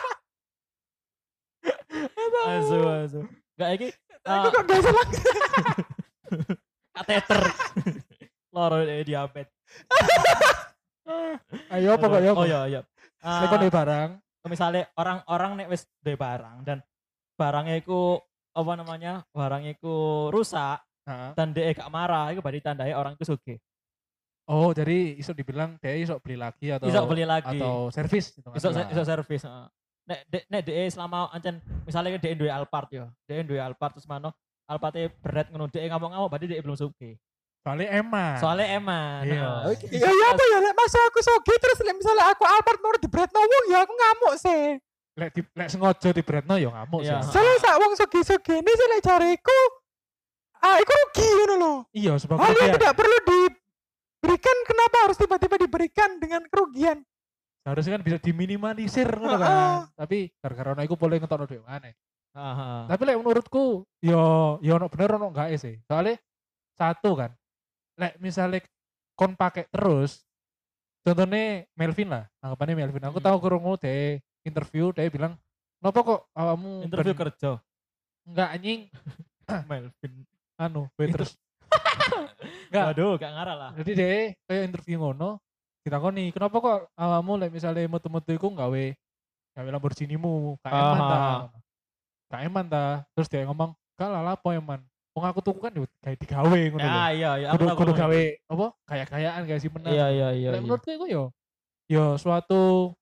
asu 2.48 2.77
asu 2.80 3.20
gak 3.58 3.72
iki 3.75 3.89
Aku 4.27 4.27
ah, 4.27 4.51
kok 4.51 4.63
gak 4.68 4.82
salah. 4.84 5.08
kateter 6.98 7.39
loro 8.51 8.77
eh, 8.84 9.04
diabetes 9.08 9.56
Ayo 11.72 11.96
apa 11.96 12.06
kok 12.12 12.20
ya? 12.20 12.32
oh 12.36 12.44
iya 12.44 12.62
iya 12.68 12.82
Nek 13.24 13.56
duwe 13.60 13.72
barang. 13.72 14.10
misalnya 14.48 14.88
orang-orang 14.96 15.51
nek 15.60 15.68
wis 15.72 15.84
duwe 16.04 16.16
barang 16.16 16.63
dan 16.63 16.80
barangnya 17.36 17.84
iku 17.84 18.16
apa 18.51 18.72
namanya 18.80 19.24
barangnya 19.36 19.75
iku 19.75 20.27
rusak 20.32 20.80
Heeh. 21.08 21.32
dan 21.36 21.51
dia 21.56 21.72
gak 21.72 21.92
marah 21.92 22.32
itu 22.36 22.44
berarti 22.44 22.62
tandai 22.63 22.94
orang 22.96 23.16
itu 23.16 23.27
suge 23.27 23.56
Oh, 24.48 24.72
jadi 24.72 25.20
iso 25.20 25.36
dibilang 25.36 25.75
dia 25.84 25.92
iso 26.00 26.16
beli 26.24 26.39
lagi 26.39 26.72
atau 26.72 26.88
bisa 26.88 27.04
beli 27.04 27.27
lagi 27.27 27.60
atau 27.60 27.92
servis 27.92 28.32
gitu 28.32 28.48
iso 28.56 28.72
iso 28.72 29.04
servis 29.04 29.44
heeh. 29.44 29.68
Nek 30.07 30.19
de, 30.25 30.39
nek 30.47 30.61
de 30.63 30.73
selama 30.87 31.27
ancen 31.29 31.55
misalnya 31.83 32.15
dia 32.15 32.33
duwe 32.33 32.47
Alphard 32.47 32.89
yo 32.89 33.05
dia 33.23 33.43
duwe 33.43 33.59
Alphard 33.59 33.93
terus 33.93 34.07
mano 34.07 34.31
Alphardnya 34.63 35.11
berat 35.13 35.47
ngono 35.47 35.67
dia 35.67 35.83
ngamuk-ngamuk 35.85 36.27
berarti 36.27 36.47
dia 36.47 36.59
belum 36.59 36.75
suge 36.75 37.19
Soalnya 37.59 37.99
eman. 37.99 38.35
soalnya 38.39 38.67
eman 38.79 39.21
Iya. 39.27 39.43
heeh. 39.67 39.99
Ya 39.99 40.07
ya 40.07 40.25
apa 40.31 40.43
ya 40.45 40.57
lek 40.61 40.71
masa 40.73 40.99
aku 41.03 41.19
soge 41.19 41.51
terus 41.53 41.79
lek 41.81 41.95
misalnya 41.95 42.31
aku 42.31 42.47
Albert 42.47 42.79
mau 42.79 42.95
dibretno 42.95 43.35
wong 43.37 43.63
ya 43.67 43.83
aku 43.83 43.91
ngamuk 43.91 44.33
sih. 44.39 44.63
lek 45.17 45.29
di, 45.33 45.41
lek 45.51 45.67
sengaja 45.67 46.09
di 46.09 46.23
Bretno 46.23 46.55
ya 46.55 46.71
ngamuk 46.71 47.03
Iya. 47.03 47.19
sih. 47.19 47.35
Soalnya 47.35 47.55
sak 47.59 47.75
wong 47.75 47.91
soge-soge 47.93 48.53
ini 48.55 48.71
sih 48.71 48.87
lek 48.87 49.01
jariku 49.03 49.59
ah 50.57 50.79
iku 50.79 50.91
rugi 50.95 51.27
ngono 51.27 51.55
loh. 51.59 51.77
Iya, 51.91 52.15
sebab 52.15 52.39
Hal 52.39 52.55
yang 52.55 52.71
tidak 52.73 52.93
perlu 52.95 53.17
diberikan 53.21 54.57
kenapa 54.63 54.97
harus 55.03 55.17
tiba-tiba 55.17 55.55
diberikan 55.59 56.09
dengan 56.17 56.41
kerugian? 56.47 56.97
Seharusnya 57.67 58.00
kan 58.00 58.03
bisa 58.07 58.17
diminimalisir 58.24 59.12
ngono 59.12 59.36
kan. 59.36 59.91
Tapi 59.91 60.31
gara-gara 60.39 60.71
ono 60.71 60.81
iku 60.88 60.95
boleh 60.95 61.19
ngetokno 61.19 61.51
mana. 61.67 61.91
Heeh. 61.91 62.81
Tapi 62.88 63.01
lek 63.03 63.19
menurutku 63.19 63.83
yo 64.00 64.55
yo 64.63 64.71
ono 64.79 64.88
bener 64.88 65.19
ono 65.19 65.36
enggak 65.36 65.51
sih. 65.59 65.75
Soalnya 65.83 66.15
satu 66.79 67.19
kan. 67.19 67.36
Lek 68.00 68.15
misalnya 68.24 68.63
kon 69.19 69.36
pakai 69.36 69.67
terus 69.67 70.24
contohnya 71.03 71.67
Melvin 71.75 72.07
lah, 72.07 72.24
anggapannya 72.39 72.88
Melvin. 72.88 73.03
Aku 73.12 73.19
Hmm. 73.19 73.27
tahu 73.27 73.38
krungu 73.43 73.75
deh 73.75 74.24
interview 74.47 74.95
dia 74.95 75.12
bilang, 75.12 75.36
"Kenapa 75.83 76.00
kok 76.07 76.21
awakmu 76.31 76.88
interview 76.88 77.12
ben- 77.12 77.21
kerja 77.27 77.59
enggak 78.24 78.50
anjing 78.55 78.79
Melvin 79.69 80.13
anu 80.55 80.88
terus 80.95 81.36
Enggak. 82.71 82.86
waduh 82.91 83.13
gak 83.15 83.31
ngarah 83.31 83.55
lah 83.55 83.69
Jadi 83.75 83.91
deh 83.95 84.24
kayak 84.47 84.63
interview 84.71 84.97
ngono 85.00 85.39
ditakoni, 85.88 86.36
"Kenapa 86.36 86.56
kok 86.60 86.79
awakmu 86.94 87.39
lek 87.39 87.51
misalnya 87.51 87.88
metu-metu 87.88 88.36
iku 88.36 88.51
gawe 88.51 88.84
gawe 89.56 89.70
Lamborghini 89.72 90.20
mu, 90.20 90.60
gak 90.62 90.70
eman 90.70 91.00
ta?" 91.01 91.15
Ah. 91.17 91.39
Gak 92.27 92.41
eman 92.44 92.65
ta? 92.67 92.86
Terus 93.15 93.27
dia 93.27 93.48
ngomong, 93.48 93.72
"Gak 93.96 94.10
lah 94.12 94.22
lapo 94.22 94.51
eman. 94.51 94.84
Wong 95.15 95.25
aku 95.25 95.39
tuku 95.41 95.58
kan 95.58 95.74
gawe 95.74 96.15
digawe 96.20 96.60
ngono 96.70 96.84
lho." 96.84 96.91
ya 96.94 97.08
iya 97.10 97.32
iya 97.41 97.48
aku 97.50 97.63
Kudu 97.63 97.67
kudu 97.74 97.94
gawe 97.96 98.22
apa? 98.51 98.67
Kayak-kayaan 98.86 99.41
gak 99.48 99.60
sih 99.63 99.70
menang. 99.72 99.89
iya 99.96 100.08
iya 100.12 100.27
iya 100.36 100.50
Lek 100.53 100.60
iya. 100.60 100.63
menurutku 100.63 100.91
iku 100.91 101.06
yo 101.08 101.24
yo 101.88 102.20
suatu 102.20 102.94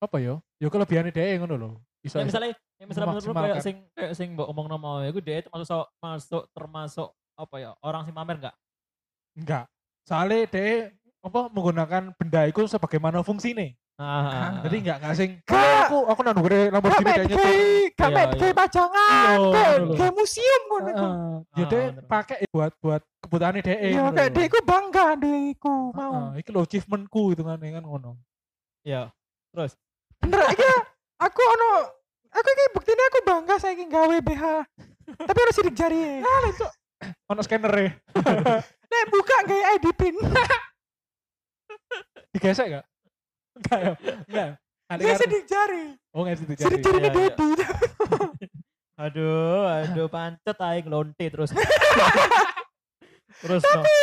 apa 0.00 0.16
yo? 0.18 0.40
Yo 0.58 0.66
kelebihannya 0.72 1.12
dia 1.12 1.38
ngono 1.38 1.54
lho. 1.54 1.70
Bisa 1.98 2.22
Ya, 2.22 2.26
misalnya, 2.26 2.54
ya, 2.78 2.84
misalnya 2.86 3.06
menurut 3.10 3.26
lu 3.26 3.34
kayak 3.34 3.58
memaksimalkan. 3.58 3.66
sing 3.66 3.76
kayak 3.94 4.12
sing 4.14 4.28
mbok 4.34 4.48
omong 4.50 4.66
nama 4.70 5.02
ya, 5.02 5.10
itu 5.10 5.20
dia 5.22 5.36
itu 5.42 5.50
masuk 5.50 5.86
masuk 5.98 6.42
termasuk 6.54 7.08
apa 7.34 7.54
ya 7.58 7.70
orang 7.82 8.02
sing 8.02 8.14
pamer 8.14 8.36
enggak? 8.38 8.56
enggak. 9.34 9.64
Soalnya 10.02 10.46
dia 10.50 10.94
apa 11.18 11.50
menggunakan 11.50 12.02
benda 12.14 12.40
itu 12.46 12.62
sebagaimana 12.64 13.20
fungsinya. 13.20 13.66
Nah, 13.98 14.62
Jadi 14.62 14.76
enggak 14.78 14.96
enggak 15.02 15.14
sing 15.18 15.30
Gak. 15.42 15.58
"Oh, 15.58 15.78
aku 15.82 15.98
aku 16.14 16.20
nang 16.22 16.38
Gak 16.38 16.70
Lamborghini 16.70 17.10
kayaknya 17.10 17.34
kayak 17.34 17.56
Iya, 17.98 18.06
mek 18.14 18.28
iya. 18.30 18.38
kayak 18.38 18.54
pajangan, 18.54 19.26
Iya, 19.34 19.50
kayak 19.50 19.74
lho. 19.76 19.92
kayak 19.98 20.12
museum 20.14 20.62
ngono 20.70 20.86
iku. 20.86 21.02
Ya 21.02 21.10
Ah, 21.10 21.66
dia 21.66 21.66
bener. 21.90 22.04
pakai 22.06 22.36
buat 22.48 22.72
buat 22.78 23.02
kebutuhannya 23.18 23.60
dia. 23.60 23.74
Iya 23.74 24.02
kayak 24.14 24.30
dia 24.30 24.44
iku 24.46 24.58
bangga 24.62 25.06
deh 25.18 25.38
iku 25.50 25.74
mau. 25.90 26.12
Heeh, 26.30 26.30
iki 26.38 26.50
lho 26.54 26.60
achievementku 26.62 27.22
itu 27.34 27.42
kan 27.42 27.58
kan 27.58 27.82
ngono. 27.82 28.10
Iya. 28.86 29.10
Terus 29.50 29.74
Bener 30.18 30.40
iki 30.46 30.66
aku 31.18 31.40
ono 31.42 31.70
aku 32.30 32.48
iki 32.48 32.64
buktine 32.70 33.02
aku 33.02 33.18
bangga 33.26 33.54
saiki 33.58 33.84
gawe 33.84 34.16
BH. 34.20 34.44
Tapi 35.18 35.38
harus 35.42 35.54
sidik 35.58 35.74
jari. 35.74 36.22
Ah, 36.22 36.46
cok. 36.54 36.70
Ono 37.28 37.40
scanner 37.42 37.74
e. 37.74 37.86
Nek 38.86 39.04
buka 39.12 39.36
gawe 39.42 39.62
ID 39.74 39.86
pin. 39.90 40.14
Digesek 42.34 42.66
enggak? 42.68 42.84
Enggak 43.56 43.78
ya. 43.78 43.92
Enggak. 44.28 44.50
Ada 44.88 45.00
Gawe 45.04 45.10
kartu. 45.12 45.20
sidik 45.24 45.44
jari. 45.44 45.84
Oh, 46.16 46.20
enggak 46.24 46.36
sidik 46.40 46.56
Sidik 46.56 46.80
jari. 46.80 46.82
jari 46.84 46.98
Iya, 46.98 47.10
iya. 47.12 47.12
Dedi. 47.12 47.50
aduh, 49.04 49.62
aduh 49.68 50.06
pancet 50.10 50.58
aing 50.58 50.86
lonte 50.90 51.26
terus. 51.30 51.50
terus 53.44 53.62
no. 53.62 53.68
Tapi 53.68 53.98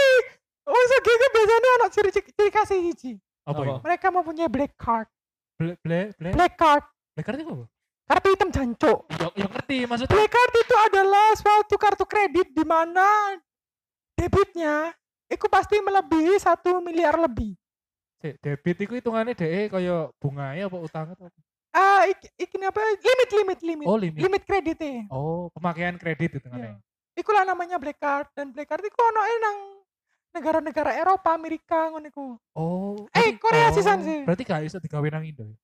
wong 0.66 0.86
segi 0.90 1.14
ku 1.14 1.26
biasanya 1.34 1.70
ono 1.78 1.86
ciri 1.92 2.10
ciri 2.14 2.50
kasih 2.50 2.80
hiji. 2.80 3.12
Apa 3.46 3.60
itu? 3.62 3.78
Mereka 3.86 4.06
mau 4.10 4.24
punya 4.26 4.48
black 4.50 4.74
card. 4.80 5.10
Black 5.60 5.80
black 5.84 6.08
black. 6.18 6.34
Black 6.34 6.54
card. 6.58 6.84
Black 7.14 7.26
card 7.28 7.38
itu 7.42 7.52
apa? 7.52 7.66
Kartu 8.06 8.28
hitam 8.30 8.50
jancuk. 8.54 9.00
Ya, 9.18 9.28
ya 9.34 9.46
ngerti 9.50 9.78
maksudnya. 9.90 10.14
Black 10.14 10.30
card 10.30 10.54
itu 10.54 10.76
adalah 10.78 11.28
suatu 11.34 11.76
kartu 11.82 12.06
kredit 12.06 12.54
di 12.54 12.62
mana 12.62 13.34
debitnya 14.14 14.94
itu 15.26 15.46
pasti 15.50 15.82
melebihi 15.82 16.38
satu 16.38 16.80
miliar 16.86 17.18
lebih. 17.18 17.58
Sik, 18.26 18.42
debit 18.42 18.78
itu 18.82 18.94
hitungannya 18.98 19.38
DE 19.38 19.70
kaya 19.70 20.10
bunganya 20.18 20.66
apa 20.66 20.78
utangnya 20.82 21.14
atau 21.14 21.30
apa? 21.30 21.40
Ah, 21.78 22.10
iki, 22.10 22.26
iki 22.42 22.58
apa? 22.66 22.82
Limit, 22.82 23.30
limit, 23.30 23.60
limit. 23.62 23.86
Oh, 23.86 24.00
limit. 24.02 24.18
Limit 24.18 24.42
kreditnya. 24.50 25.06
Oh, 25.14 25.54
pemakaian 25.54 25.94
kredit 26.02 26.42
hitungannya. 26.42 26.82
Ikulah 27.14 27.46
namanya 27.46 27.78
black 27.78 28.02
card 28.02 28.26
dan 28.34 28.50
black 28.50 28.66
card 28.66 28.82
itu 28.82 28.98
ono 28.98 29.22
nang 29.22 29.58
negara-negara 30.34 30.98
Eropa, 30.98 31.38
Amerika 31.38 31.94
ngono 31.94 32.10
iku. 32.10 32.26
Oh. 32.58 33.06
Eh, 33.14 33.38
Korea 33.38 33.70
oh, 33.70 33.78
sisan 33.78 34.02
sih. 34.02 34.26
Berarti 34.26 34.42
gak 34.42 34.66
iso 34.66 34.82
digawe 34.82 35.06
nang 35.14 35.22
Indo. 35.22 35.46
ya? 35.46 35.56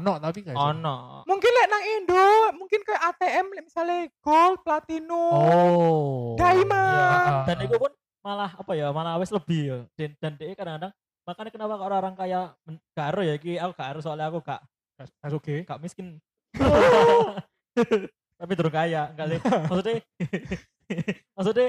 Ono 0.00 0.16
tapi 0.16 0.48
gak 0.48 0.56
iso. 0.56 0.64
Ono. 0.64 0.96
Mungkin 1.28 1.50
lek 1.52 1.68
nang 1.68 1.84
Indo, 1.92 2.26
mungkin 2.56 2.80
kayak 2.88 3.02
ATM 3.12 3.46
lek 3.52 3.64
misalnya 3.68 3.98
gold, 4.24 4.64
platinum, 4.64 5.44
Oh. 5.44 6.40
diamond. 6.40 7.44
Iya. 7.44 7.52
Dan 7.52 7.56
itu 7.68 7.76
pun 7.76 7.92
malah 8.24 8.56
apa 8.56 8.72
ya, 8.72 8.88
malah 8.96 9.20
wes 9.20 9.28
lebih 9.28 9.60
ya. 9.60 9.78
Dan 9.92 10.16
dan 10.16 10.32
dia 10.40 10.56
kadang-kadang 10.56 10.96
makanya 11.28 11.52
kenapa 11.52 11.76
kalau 11.76 11.96
orang 12.00 12.16
kaya 12.16 12.56
ero 12.96 13.20
ya 13.20 13.36
iki 13.36 13.60
aku 13.60 13.76
gak 13.76 13.88
ero 13.92 14.00
soalnya 14.00 14.32
aku 14.32 14.40
gak 14.40 14.64
Gak- 14.98 15.30
oke. 15.30 15.56
gak 15.62 15.78
miskin. 15.78 16.18
Tapi 18.38 18.52
terus 18.54 18.72
kaya, 18.74 19.14
enggak 19.14 19.26
sih. 19.30 19.38
Maksudnya 19.70 19.94
maksudnya 21.38 21.66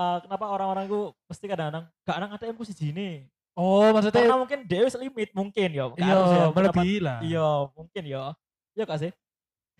eh, 0.00 0.18
kenapa 0.24 0.44
orang-orang 0.48 0.84
ku 0.88 1.00
mesti 1.28 1.44
kadang-kadang 1.44 1.84
gak 2.08 2.16
nang 2.16 2.30
ATM 2.32 2.56
ku 2.56 2.64
siji 2.64 2.96
nih. 2.96 3.28
Oh, 3.58 3.92
maksudnya 3.92 4.24
Karena 4.24 4.40
mungkin 4.40 4.60
dia 4.64 4.88
limit 4.88 5.30
mungkin 5.36 5.68
ya. 5.76 5.84
Iya 5.98 6.16
ya, 6.16 6.46
melebihi 6.54 6.96
lah. 7.04 7.18
Iya, 7.20 7.48
mungkin 7.76 8.02
ya. 8.08 8.22
Iya 8.72 8.84
gak 8.88 9.00
sih? 9.04 9.12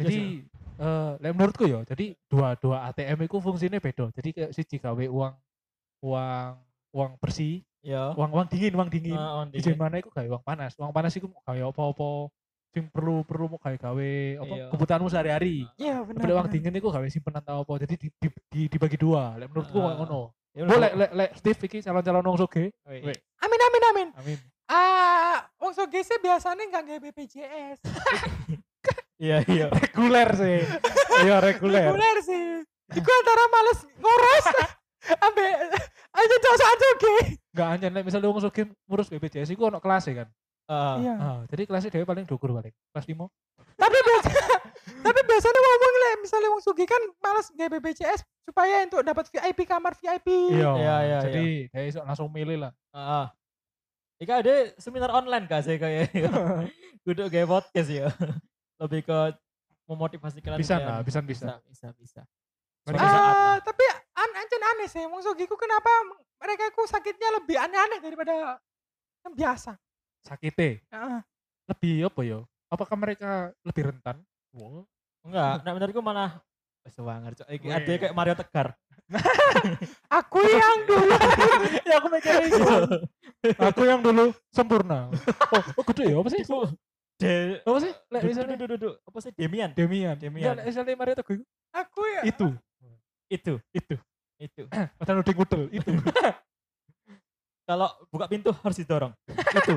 Jadi 0.00 0.44
eh 0.80 1.10
lek 1.20 1.32
menurutku 1.36 1.68
ya, 1.68 1.84
jadi 1.84 2.16
dua 2.28 2.56
dua 2.56 2.88
ATM 2.88 3.28
itu 3.28 3.36
fungsinya 3.36 3.76
beda. 3.80 4.08
Jadi 4.16 4.28
kayak 4.32 4.52
siji 4.56 4.80
gawe 4.80 5.04
uang 5.12 5.34
uang 6.00 6.52
uang 6.96 7.12
bersih, 7.20 7.60
Ya. 7.80 8.12
Uang 8.12 8.30
uang 8.30 8.46
dingin, 8.46 8.72
uang 8.72 8.88
dingin. 8.88 9.16
Heeh, 9.16 9.32
on 9.34 9.46
Di 9.48 9.58
dingin. 9.58 9.74
mana 9.74 9.96
iku 9.96 10.08
gawe 10.08 10.28
uang 10.28 10.44
panas. 10.44 10.72
Uang 10.76 10.90
panas 10.90 11.12
iku 11.12 11.26
mau 11.26 11.40
gawe 11.40 11.60
apa-apa 11.66 12.28
sing 12.70 12.86
perlu 12.86 13.24
perlu 13.24 13.48
mau 13.48 13.58
gawe 13.58 13.74
gawe 13.74 14.10
apa 14.38 14.54
Iya. 14.54 14.66
kebutuhanmu 14.68 15.08
sehari-hari. 15.08 15.64
Iya 15.74 16.04
benar. 16.04 16.20
Tapi 16.20 16.32
uang 16.32 16.46
benar. 16.46 16.54
dingin 16.54 16.74
iku 16.76 16.88
gawe 16.88 17.06
simpenan 17.06 17.40
tau 17.40 17.60
apa. 17.60 17.72
Jadi 17.78 17.94
di, 17.96 18.08
di, 18.12 18.28
di- 18.46 18.68
dibagi 18.68 18.94
dua. 18.94 19.34
Lek 19.34 19.48
menurutku 19.48 19.78
Ah. 19.78 19.96
ngono. 19.96 20.20
Ya, 20.50 20.66
Boleh 20.66 20.90
lek 20.92 21.10
lek 21.14 21.30
Steve 21.34 21.60
iki 21.62 21.78
calon-calon 21.78 22.22
wong 22.22 22.36
soge. 22.36 22.74
Wih. 22.84 23.00
Wih. 23.02 23.16
Amin 23.40 23.60
amin 23.60 23.82
amin. 23.86 24.08
Amin. 24.14 24.38
Ah, 24.66 25.46
wong 25.56 25.72
soge 25.72 25.98
sih 26.00 26.18
biasanya 26.18 26.62
nggak 26.64 26.82
nggak 26.84 27.00
BPJS. 27.06 27.78
Iya, 29.20 29.44
iya. 29.46 29.68
Reguler 29.68 30.32
sih. 30.32 30.64
Iya 31.20 31.36
reguler. 31.38 31.92
Reguler 31.92 32.16
sih. 32.24 32.64
Iku 32.90 33.04
antara 33.14 33.44
males 33.46 33.78
ngurus 33.94 34.46
ambe 35.08 35.46
aja 36.10 36.36
jasa 36.38 36.66
soge. 36.76 37.14
Enggak 37.50 37.68
anjen 37.72 37.92
lek 37.92 38.04
misalnya 38.04 38.28
wong 38.28 38.40
soge 38.40 38.62
ngurus 38.84 39.08
BPJS 39.08 39.50
iku 39.50 39.68
ono 39.68 39.80
kelas 39.80 40.04
kan. 40.06 40.28
Heeh. 40.70 40.94
Iya. 41.02 41.14
Ah, 41.18 41.40
jadi 41.48 41.62
kelasnya 41.64 41.90
dewe 41.90 42.04
paling 42.04 42.24
dukur 42.24 42.50
paling. 42.50 42.74
Kelas 42.92 43.06
5. 43.06 43.26
tapi 43.76 43.92
biasa 43.92 44.30
tapi 45.00 45.20
biasanya 45.24 45.60
ngomong 45.60 45.94
lah 45.96 46.12
misalnya 46.20 46.48
wong 46.48 46.62
sugi 46.64 46.84
kan 46.84 47.00
malas 47.20 47.52
nggak 47.52 47.76
BPJS 47.76 48.20
supaya 48.42 48.84
untuk 48.84 49.00
dapat 49.00 49.24
VIP 49.28 49.64
kamar 49.64 49.92
VIP 49.94 50.28
Iya. 50.52 50.70
Iya, 50.76 50.96
iya, 51.00 51.18
Jadi 51.24 51.44
dia 51.68 51.82
iso 51.84 52.00
langsung 52.00 52.28
milih 52.28 52.56
lah. 52.60 52.72
Heeh. 52.92 53.26
Ika 54.20 54.44
ada 54.44 54.54
seminar 54.76 55.10
online 55.10 55.48
gak 55.48 55.64
sih 55.64 55.76
kayak 55.76 56.12
Kudu 57.04 57.32
kayak 57.32 57.48
podcast 57.48 57.88
ya. 57.88 58.12
Lebih 58.76 59.00
ke 59.04 59.18
memotivasi 59.84 60.38
kalian. 60.38 60.60
Bisa 60.60 60.76
lah, 60.76 61.00
bisa 61.00 61.20
bisa. 61.20 61.56
bisa, 61.64 61.64
bisa, 61.66 61.88
bisa. 61.96 62.20
Suatu 62.84 62.96
kita- 62.96 63.08
saat 63.08 63.34
lah. 63.34 63.48
Ah, 63.50 63.58
tapi 63.60 63.84
an 64.20 64.30
aneh 64.36 64.68
aneh 64.76 64.88
sih 64.92 65.04
wong 65.08 65.24
sugi 65.24 65.48
ku 65.48 65.56
kenapa 65.56 65.88
mereka 66.40 66.68
ku 66.76 66.84
sakitnya 66.84 67.40
lebih 67.40 67.56
aneh-aneh 67.56 67.98
daripada 68.04 68.60
yang 69.24 69.34
biasa 69.36 69.76
Sakite. 70.20 70.84
Heeh. 70.92 71.20
Lebih 71.64 72.12
apa 72.12 72.20
ya? 72.20 72.38
Apakah 72.68 72.96
mereka 73.00 73.56
lebih 73.64 73.88
rentan? 73.88 74.20
Wow. 74.52 74.84
Enggak, 75.24 75.64
nah 75.64 75.72
menurutku 75.76 76.00
malah 76.04 76.40
Wes 76.80 76.96
wangar, 76.96 77.36
cok. 77.36 77.48
Iki 77.52 77.68
kayak 78.00 78.16
Mario 78.16 78.32
Tegar. 78.36 78.72
aku 80.22 80.38
yang 80.48 80.86
dulu 80.86 81.12
ya 81.88 81.98
aku 81.98 82.08
mikir 82.08 82.40
itu. 82.46 82.62
aku 83.58 83.82
yang 83.84 84.00
dulu 84.00 84.30
sempurna. 84.48 85.10
Oh, 85.50 85.62
oh 85.76 85.84
gede 85.92 86.14
ya? 86.14 86.16
Apa 86.16 86.30
sih? 86.32 86.42
De 87.20 87.60
Apa 87.60 87.78
sih? 87.84 87.92
Lek 88.08 88.22
misalnya 88.24 88.54
duh, 88.56 88.78
duh. 88.80 88.94
apa 88.96 89.18
sih 89.20 89.30
Demian? 89.36 89.76
Demian. 89.76 90.16
Demian. 90.16 90.56
Lek 90.56 90.72
misalnya 90.72 90.94
Mario 90.96 91.14
Teguh 91.20 91.36
itu. 91.42 91.44
aku 91.74 92.00
ya 92.06 92.22
Itu. 92.24 92.48
Itu, 93.28 93.54
Itu. 93.76 93.94
Itu. 94.40 94.64
Padahal 94.98 95.20
udah 95.20 95.34
ngudel. 95.36 95.62
Itu. 95.70 95.90
Kalau 97.68 97.88
buka 98.10 98.26
pintu 98.26 98.50
harus 98.50 98.76
didorong. 98.80 99.12
itu. 99.30 99.74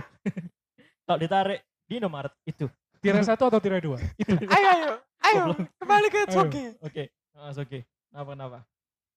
Kalau 1.06 1.20
ditarik 1.20 1.62
di 1.86 2.00
nomor 2.00 2.32
itu. 2.48 2.66
Tirai 3.04 3.20
satu 3.28 3.52
atau 3.52 3.60
tirai 3.60 3.84
dua? 3.84 4.00
Itu. 4.22 4.32
ayo 4.48 4.68
ayo 4.72 4.92
ayo 5.28 5.44
kembali 5.76 6.08
ke 6.08 6.24
sugi 6.32 6.72
Oke. 6.80 7.12
Mas 7.36 7.60
oke. 7.60 7.84
Kenapa 7.84 8.32
kenapa? 8.32 8.58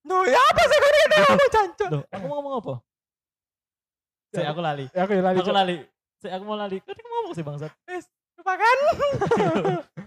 no 0.03 0.26
ya 0.26 0.38
apa 0.38 0.62
sih 0.67 0.79
kau 0.83 0.91
ini 0.91 1.17
kamu 1.23 1.47
cancok 1.50 1.88
Loh, 1.95 2.03
aku 2.11 2.25
mau 2.26 2.37
ngomong 2.43 2.55
apa? 2.59 2.75
Saya 4.35 4.50
aku 4.50 4.61
lali. 4.62 4.85
Ya, 4.91 5.00
aku 5.07 5.12
ya 5.15 5.23
lali. 5.23 5.38
Aku 5.38 5.53
lali. 5.55 5.76
Saya 6.19 6.33
aku 6.35 6.45
mau 6.50 6.59
lali. 6.59 6.79
Kamu 6.83 6.99
ngomong 6.99 7.33
sih 7.38 7.45
bangsat. 7.47 7.73
lupakan 8.37 8.79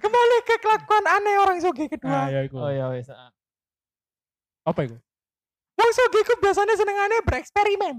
kembali 0.04 0.38
ke 0.44 0.56
kelakuan 0.60 1.06
aneh 1.08 1.36
orang 1.40 1.58
sugi 1.64 1.88
Nah, 1.88 1.92
kedua 1.96 2.20
ya 2.28 2.40
iku. 2.44 2.56
Oh 2.60 2.72
iya 2.72 2.86
wes. 2.92 3.08
ah. 3.12 3.32
Apa 4.68 4.86
itu? 4.86 5.00
Wong 5.80 5.90
sugi 5.90 6.20
ku 6.22 6.34
biasanya 6.38 6.76
senengannya 6.76 7.24
bereksperimen 7.24 7.96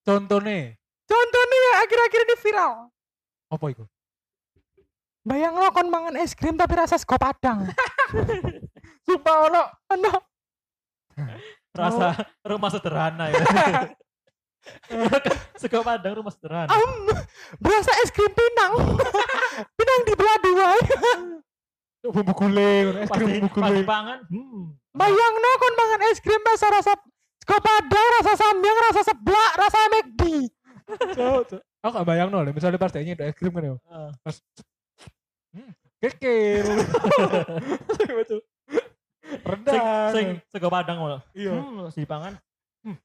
Contohnya. 0.00 0.72
contohnya 1.04 1.56
ya 1.58 1.72
akhir-akhir 1.82 2.20
ini 2.22 2.34
viral 2.38 2.72
Apa 3.48 3.64
itu? 3.68 3.84
bayang 5.20 5.52
lo 5.52 5.68
kon 5.68 5.86
mangan 5.86 6.16
es 6.16 6.32
krim 6.32 6.54
tapi 6.54 6.72
rasa 6.72 6.96
sego 6.96 7.16
padang 7.16 7.66
Sumpah 9.04 9.34
ono. 9.42 9.62
ono 9.90 10.12
Rasa 11.70 12.14
rumah 12.42 12.68
sederhana 12.68 13.28
ya. 13.28 13.38
Sego 15.60 15.80
padang 15.80 16.12
rumah 16.14 16.28
sederhana. 16.28 16.68
Am, 16.68 17.08
berasa 17.56 17.88
es 18.00 18.08
krim 18.08 18.28
pinang 18.28 18.72
pinang 19.78 20.00
dibelah 20.04 20.36
dua 20.38 20.68
Bumbu 22.00 22.32
guling, 22.32 22.84
es 22.96 23.06
Pas 23.06 23.16
krim 23.16 23.28
bumbu 23.28 23.48
pas 23.50 23.68
guling. 23.68 23.82
dipangan, 23.82 24.18
hmm. 24.28 24.62
Bayang 24.98 25.34
lo 25.38 25.50
kon 25.62 25.74
mangan 25.78 26.00
es 26.10 26.18
krim 26.18 26.42
rasa 26.42 26.66
rasa 26.74 26.92
sego 27.48 27.56
padang 27.64 28.08
rasa 28.20 28.32
samyang 28.36 28.78
rasa 28.90 29.00
seblak 29.06 29.52
rasa 29.56 29.78
McD. 29.88 30.22
Aku 31.78 31.94
gak 31.94 32.08
bayang 32.08 32.28
nol, 32.28 32.50
misalnya 32.50 32.76
pas 32.76 32.92
nyedok 32.92 33.24
es 33.24 33.36
krim 33.38 33.54
kan 33.54 33.64
ya. 33.64 33.74
Ah. 33.88 34.10
Pas 34.20 34.36
hmm, 35.54 35.72
kekil. 36.02 36.66
Betul. 38.20 38.40
Sing, 39.28 39.44
Rendang. 39.44 40.12
sing 40.12 40.26
sego 40.52 40.68
padang 40.68 40.98
ngono. 41.00 41.18
Iya. 41.32 41.56
Hmm, 41.56 41.88
pas 41.88 41.96
dipangan. 41.96 42.32
Hmm. 42.84 42.96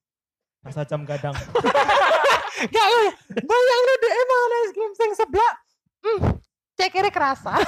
Rasa 0.66 0.84
jam 0.84 1.08
gadang. 1.08 1.36
gak 2.74 2.88
ya 2.88 3.00
bayang 3.44 3.82
lo 3.88 3.94
deh 3.98 4.14
mangan 4.30 4.52
es 4.64 4.72
krim 4.72 4.94
sing 4.94 5.10
seblak 5.18 5.54
hmm, 6.06 6.38
cek 6.80 6.94
kira 6.94 7.10
kerasa 7.10 7.58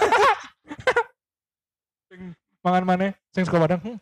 Mangan 2.66 2.82
mana? 2.82 3.14
Sing 3.30 3.46
sego 3.46 3.62
padang. 3.62 3.78
Hmm. 3.78 4.02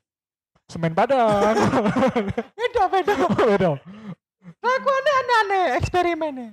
Semen 0.73 0.91
padang. 0.91 1.53
beda 2.57 2.83
beda 2.89 3.13
Beda. 3.29 3.69
kelakuannya 4.57 5.13
aneh-aneh 5.15 5.65
eksperimennya 5.77 6.49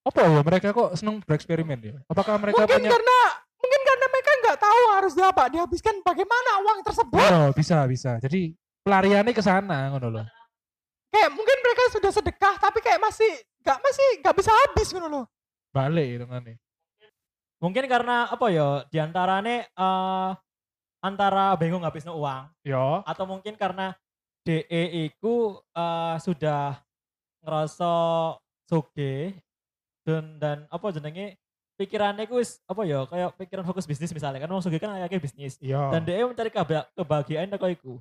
Apa 0.00 0.24
ya 0.24 0.40
mereka 0.40 0.70
kok 0.70 0.96
seneng 0.96 1.20
bereksperimen 1.20 1.76
ya? 1.76 1.94
Apakah 2.06 2.38
mereka 2.38 2.62
mungkin 2.62 2.80
punya 2.80 2.88
karena 2.88 3.18
mungkin 3.60 3.80
karena 3.84 4.06
mereka 4.08 4.30
nggak 4.40 4.58
tahu 4.58 4.80
harus 4.96 5.12
apa 5.18 5.44
dihabiskan 5.50 5.94
bagaimana 6.00 6.50
uang 6.64 6.78
tersebut 6.80 7.20
Oh, 7.20 7.48
bisa 7.52 7.84
bisa. 7.84 8.16
Jadi 8.16 8.54
pelariannya 8.80 9.34
ke 9.34 9.42
sana 9.42 9.90
ngono 9.92 10.08
loh. 10.08 10.26
kayak 11.10 11.34
mungkin 11.34 11.58
mereka 11.60 11.82
sudah 11.90 12.10
sedekah 12.14 12.54
tapi 12.56 12.78
kayak 12.80 13.02
masih 13.02 13.28
nggak 13.60 13.78
masih 13.82 14.06
nggak 14.22 14.34
bisa 14.38 14.50
habis 14.54 14.88
gitu 14.88 15.04
loh 15.04 15.26
Balik 15.70 16.08
itu 16.16 16.24
kan 16.24 16.40
nih. 16.40 16.56
Mungkin 17.60 17.84
karena 17.84 18.24
apa 18.26 18.46
ya? 18.48 18.88
Di 18.88 18.98
antaranya 18.98 19.68
eh 19.68 20.28
antara 21.00 21.52
bingung 21.54 21.80
habisnya 21.80 22.12
uang 22.12 22.44
Yo. 22.62 23.00
atau 23.02 23.24
mungkin 23.24 23.54
karena 23.54 23.96
DE 24.40 24.64
iku 25.06 25.56
eh, 25.70 26.16
sudah 26.18 26.76
ngerasa 27.40 27.92
soge 28.64 29.32
dan 30.00 30.36
dan 30.36 30.58
apa 30.66 30.86
jenenge 30.90 31.36
pikirannya 31.74 32.24
iku 32.24 32.36
wis 32.36 32.60
apa 32.62 32.84
ya 32.84 33.04
kayak 33.04 33.32
pikiran 33.36 33.64
fokus 33.64 33.84
bisnis 33.84 34.12
misalnya 34.12 34.38
kan 34.38 34.48
wong 34.48 34.60
soge 34.60 34.76
kan 34.76 34.92
kayaknya 34.92 35.18
bisnis 35.18 35.56
Iya. 35.58 35.88
dan 35.90 36.04
DE 36.04 36.20
mencari 36.22 36.48
keba- 36.48 36.88
kebahagiaan 36.94 37.48
teko 37.48 37.66
iku 37.66 37.92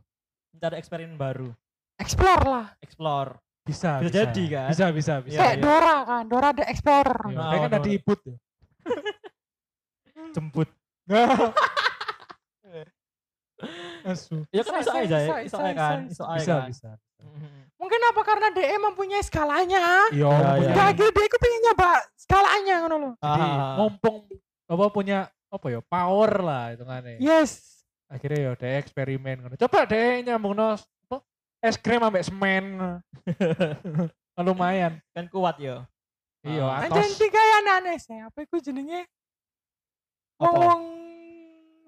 mencari 0.51 0.75
eksperimen 0.77 1.15
baru 1.15 1.51
explore 1.95 2.43
lah 2.43 2.67
explore 2.79 3.39
bisa, 3.59 4.01
bisa 4.01 4.25
jadi 4.25 4.43
kan? 4.49 4.67
Bisa 4.71 4.85
bisa 4.89 5.13
bisa. 5.21 5.37
Kayak 5.37 5.55
iya. 5.55 5.61
Dora 5.61 5.95
kan 6.01 6.23
Dora 6.25 6.49
the 6.51 6.65
explorer 6.65 7.19
Iya, 7.21 7.37
Nah, 7.37 7.47
Kayak 7.47 7.61
kan 7.61 7.71
tadi 7.77 7.89
ibut 7.93 8.19
ya. 8.23 8.35
jemput 10.35 10.69
Asu. 14.01 14.47
ya 14.49 14.61
kan 14.61 14.73
Bisa, 14.75 14.81
iso 14.81 14.91
aja 14.93 15.03
bisa, 15.03 15.17
ya 15.17 15.37
iso 15.41 15.55
bisa, 15.55 15.57
aja 15.61 15.73
kan 15.75 15.97
bisa, 16.01 16.09
iso 16.09 16.23
Bisa 16.33 16.53
kan 16.53 16.67
bisa. 16.67 16.89
Mhm. 17.19 17.59
mungkin 17.75 17.99
apa 18.05 18.21
karena 18.23 18.47
DE 18.49 18.75
mempunyai 18.77 19.19
skalanya 19.21 19.83
Iya. 20.09 20.31
Gak 20.69 20.87
akhirnya 20.89 21.11
DE 21.11 21.23
aku 21.25 21.37
pengen 21.37 21.61
nyoba 21.63 21.89
skalanya 22.15 22.75
gitu 22.81 22.95
loh 22.97 23.13
Jadi 23.17 23.45
mumpung 23.75 24.17
apa 24.65 24.85
punya 24.89 25.19
apa 25.49 25.65
ya 25.67 25.79
power 25.81 26.31
lah 26.39 26.65
itu 26.71 26.83
kan 26.83 27.01
yes 27.17 27.51
Akhirnya 28.07 28.39
ya 28.41 28.51
deh 28.55 28.73
eksperimen 28.75 29.35
ngono. 29.39 29.53
Coba 29.55 29.85
deh 29.85 30.23
nyambung 30.23 30.53
nos 30.53 30.81
apa? 31.05 31.21
Es 31.61 31.77
krim 31.77 32.01
ambek 32.01 32.25
semen. 32.25 32.97
Lumayan. 34.39 34.97
kan 35.11 35.27
kuat 35.27 35.59
ya 35.59 35.85
Iya, 36.41 36.63
Ah. 36.63 36.87
Anjing 36.87 37.05
atos. 37.05 37.19
tiga 37.19 37.37
yang 37.37 37.67
aneh 37.75 37.99
sih 37.99 38.17
apa 38.17 38.39
iku 38.39 38.57
jenenge 38.57 39.03
Apa? 40.39 40.79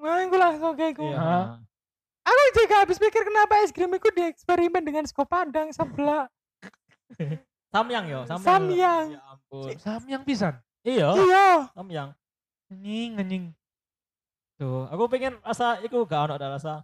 Wong 0.02 0.10
wong 0.10 0.20
iku 0.26 0.36
lah 0.36 0.52
kayak 0.74 0.92
iku 0.92 1.06
Iya. 1.08 1.62
Aku 2.22 2.42
juga 2.54 2.76
habis 2.82 2.98
pikir 2.98 3.22
kenapa 3.22 3.62
es 3.62 3.70
krim 3.70 3.90
iku 3.90 4.10
dieksperimen 4.10 4.82
dengan 4.82 5.06
sego 5.06 5.24
padang 5.24 5.70
sebelah 5.70 6.26
Samyang 7.72 8.04
yo, 8.04 8.20
samyang. 8.28 8.44
Samyang. 8.44 9.06
Ya 9.16 9.22
ampun. 9.32 9.72
Samyang 9.80 10.22
pisan. 10.28 10.54
Iya, 10.84 11.08
iya 11.18 11.48
samyang. 11.72 12.10
Anjing 12.68 13.10
anjing. 13.16 13.44
Tuh, 14.60 14.92
aku 14.92 15.08
pengen 15.08 15.40
rasa 15.40 15.80
iku 15.80 16.04
gak 16.04 16.28
ono 16.28 16.36
ada 16.36 16.52
rasa 16.52 16.84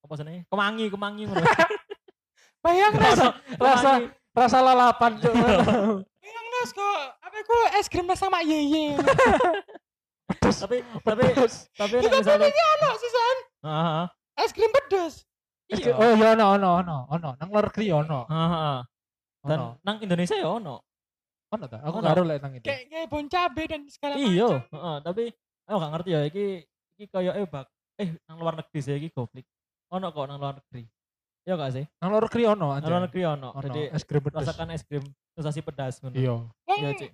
apa 0.00 0.12
sih 0.14 0.46
Kemangi, 0.46 0.86
kemangi 0.86 1.26
ngono. 1.26 1.42
bayang 2.64 2.94
Rasa 2.94 3.34
kemangi. 3.50 4.06
rasa 4.30 4.58
lalapan 4.60 5.12
Cuk. 5.18 5.34
bayang 6.18 6.46
nes 6.48 6.70
kok 6.70 6.98
apa 7.18 7.36
iku 7.38 7.56
es 7.74 7.86
krim 7.86 8.06
sama 8.14 8.42
yeye 8.42 8.94
tapi 10.26 10.76
tapi 11.00 11.22
Pedes. 11.24 11.54
tapi 11.72 11.94
itu 11.96 12.06
nek 12.06 12.18
misalnya 12.18 12.38
bedanya 12.44 12.64
ono 12.72 12.90
sih 12.94 13.10
san 13.10 13.38
Heeh. 13.62 14.04
es 14.36 14.50
krim 14.50 14.72
pedes 14.72 15.14
Es 15.66 15.82
Iya. 15.82 15.94
Oh 15.94 16.14
iya 16.14 16.28
ono 16.32 16.46
ono 16.52 16.68
ono 16.78 16.96
ono. 17.08 17.30
Nang 17.34 17.48
luar 17.50 17.66
negeri 17.66 17.90
ono. 17.90 18.22
Heeh. 18.24 18.76
Dan 19.42 19.58
Ono. 19.58 19.68
nang 19.80 19.96
Indonesia 19.98 20.36
ya 20.36 20.46
ono. 20.48 20.78
Ono 21.48 21.64
ta? 21.66 21.82
Aku 21.82 21.98
karo 21.98 22.22
lek 22.22 22.38
nang 22.38 22.54
itu. 22.54 22.62
Kayak 22.62 22.82
kayak 22.86 23.06
bon 23.08 23.26
cabe 23.26 23.62
dan 23.66 23.82
segala 23.86 24.14
Iya, 24.14 24.46
macam. 24.46 24.62
heeh, 24.70 24.96
tapi 25.02 25.24
aku 25.64 25.76
gak 25.76 25.90
ngerti 25.90 26.10
ya 26.10 26.20
iki 26.22 26.46
iki 26.92 27.04
koyo 27.08 27.30
eh 27.32 27.42
bak 27.44 27.66
eh 27.96 28.14
nang 28.24 28.38
luar 28.38 28.54
negeri 28.56 28.78
sih 28.78 28.94
iki 28.94 29.10
goblik. 29.10 29.42
Ono 29.90 30.06
kok 30.08 30.24
nang 30.24 30.38
luar 30.38 30.54
negeri. 30.56 30.86
Iya 31.42 31.54
gak 31.56 31.70
sih? 31.72 31.84
Nang 31.96 32.08
luar 32.08 32.22
negeri 32.26 32.42
ono 32.46 32.66
Nang 32.72 32.86
luar 32.86 33.02
negeri 33.02 33.22
ono. 33.26 33.48
Jadi 33.60 33.82
es 33.90 34.02
krim 34.02 34.22
pedes. 34.22 34.38
rasakan 34.38 34.68
es 34.70 34.82
krim 34.82 35.02
sensasi 35.32 35.60
pedas 35.60 35.98
ngono. 35.98 36.14
Iya. 36.14 36.34
Iya, 36.68 36.90
Cik. 36.96 37.10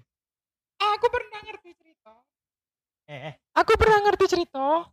aku 0.79 1.07
pernah 1.09 1.41
ngerti. 1.43 1.71
Eh, 3.13 3.21
eh. 3.29 3.35
Aku 3.53 3.77
pernah 3.77 4.01
ngerti 4.01 4.25
cerita. 4.25 4.89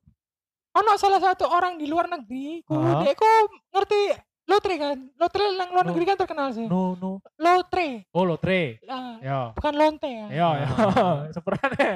Ono 0.70 0.92
salah 1.00 1.24
satu 1.24 1.48
orang 1.48 1.80
di 1.80 1.88
luar 1.88 2.06
negeri, 2.06 2.62
ku 2.62 2.76
dia 3.02 3.16
ku 3.16 3.26
ngerti 3.72 4.00
lotre 4.44 4.76
kan. 4.76 4.98
Lotre 5.16 5.44
yang 5.50 5.72
luar 5.72 5.86
No. 5.88 5.90
negeri 5.90 6.04
kan 6.06 6.18
terkenal 6.20 6.48
sih. 6.52 6.68
No 6.68 7.00
no. 7.00 7.24
Lotre. 7.40 8.04
Oh 8.12 8.28
lotre. 8.28 8.78
Lah, 8.84 9.18
Ya. 9.24 9.40
bukan 9.56 9.74
lonte 9.74 10.10
ya. 10.12 10.28
Ya 10.44 10.50
ya. 10.60 10.68
Ah. 10.68 11.18
Sebenarnya. 11.32 11.92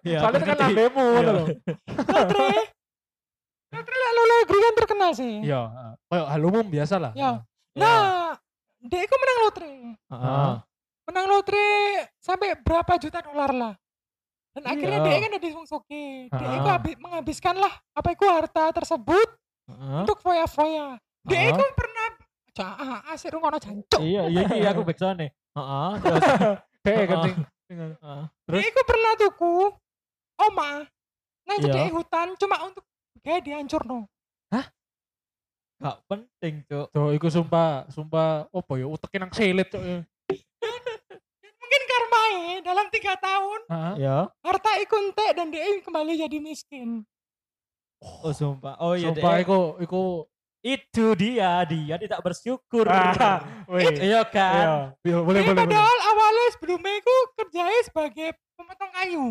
Iya, 0.00 0.18
Soalnya 0.24 0.40
kan 0.42 0.58
lambemu 0.64 1.06
Iya. 1.12 1.20
lho. 1.28 1.44
Lotre. 2.08 2.50
Lotre 3.70 3.96
lah 3.96 4.10
luar 4.10 4.28
negeri 4.42 4.58
kan 4.58 4.74
terkenal 4.80 5.10
sih. 5.12 5.34
Iya, 5.44 5.60
heeh. 5.68 5.92
Kayak 6.08 6.26
hal 6.32 6.42
umum 6.42 6.66
biasa 6.66 6.94
lah. 6.96 7.12
Ya. 7.14 7.30
Iya. 7.76 7.84
Nah, 7.84 8.34
dia 8.80 9.04
ku 9.06 9.16
menang 9.20 9.38
lotre. 9.44 9.72
Heeh. 10.08 10.52
Menang 11.06 11.26
lotre 11.28 11.66
sampai 12.18 12.56
berapa 12.58 12.92
juta 12.96 13.20
dolar 13.20 13.52
lah. 13.52 13.74
Dan 14.50 14.62
akhirnya 14.66 14.98
Iya. 14.98 15.06
dia 15.06 15.18
kan 15.20 15.32
ada 15.32 15.48
wong 15.52 15.66
soge. 15.66 16.04
Dia 16.26 16.46
Ah. 16.50 16.74
habis 16.74 16.94
menghabiskan 16.98 17.54
lah 17.54 17.70
apa 17.90 18.08
itu 18.10 18.24
harta 18.26 18.64
tersebut 18.72 19.28
Heeh. 19.64 19.98
untuk 20.02 20.18
foya-foya. 20.18 20.98
Dia 21.22 21.40
Ah. 21.40 21.50
itu 21.52 21.64
pernah 21.72 21.98
Cah, 22.50 22.74
asik 23.14 23.30
rungono 23.30 23.62
jancuk. 23.62 24.02
Iya, 24.02 24.26
iya 24.26 24.42
iki 24.42 24.66
aku 24.66 24.82
backsound 24.90 25.22
nih. 25.22 25.30
Heeh. 25.30 25.90
Terus 26.02 26.22
Dek 26.82 26.94
kan 27.06 27.16
Heeh. 27.16 27.24
sing 27.24 27.34
sing- 27.64 27.78
heeh. 27.94 28.22
Terus? 28.44 28.58
Dia 28.58 28.66
itu 28.66 28.82
pernah 28.82 29.12
tuku 29.16 29.54
oma 30.36 30.70
nang 31.46 31.56
Iya. 31.56 31.64
cedek 31.64 31.94
hutan 31.94 32.28
cuma 32.34 32.56
untuk 32.66 32.82
kayak 33.22 33.46
dihancur 33.46 33.82
no. 33.86 34.10
gak 35.80 35.96
penting, 36.04 36.60
Cuk. 36.68 36.92
Cok, 36.92 37.08
iku 37.16 37.28
sumpah, 37.30 37.88
sumpah 37.88 38.44
opo 38.50 38.76
ya 38.76 38.84
uteke 38.84 39.16
nang 39.16 39.32
selit 39.32 39.72
cok. 39.72 39.80
Ya. 42.52 42.58
Karmae 42.58 42.66
dalam 42.66 42.86
tiga 42.88 43.14
tahun 43.16 43.60
Heeh. 43.66 43.94
Ya. 44.00 44.16
harta 44.40 44.70
iku 44.78 44.94
entek 45.00 45.30
dan 45.32 45.46
dia 45.48 45.62
kembali 45.80 46.12
jadi 46.18 46.38
miskin. 46.38 47.06
Oh, 48.00 48.32
sumpah. 48.32 48.74
Oh 48.78 48.92
iya, 48.92 49.08
Sumpah 49.08 49.38
iku 49.38 49.58
iku 49.78 50.02
itu 50.60 51.06
dia, 51.14 51.64
dia 51.64 51.96
tidak 51.96 52.20
bersyukur. 52.20 52.84
Ah, 52.84 53.40
weh. 53.66 53.92
Iya 53.94 54.24
kan? 54.24 54.92
Iya, 55.00 55.18
boleh 55.20 55.40
Dia 55.40 55.48
boleh 55.48 55.54
boleh. 55.54 55.68
padahal 55.68 55.98
awalnya 56.06 56.46
sebelumnya 56.52 56.92
iku 56.96 57.14
kerjanya 57.34 57.80
sebagai 57.82 58.28
pemotong 58.56 58.90
kayu. 58.90 59.26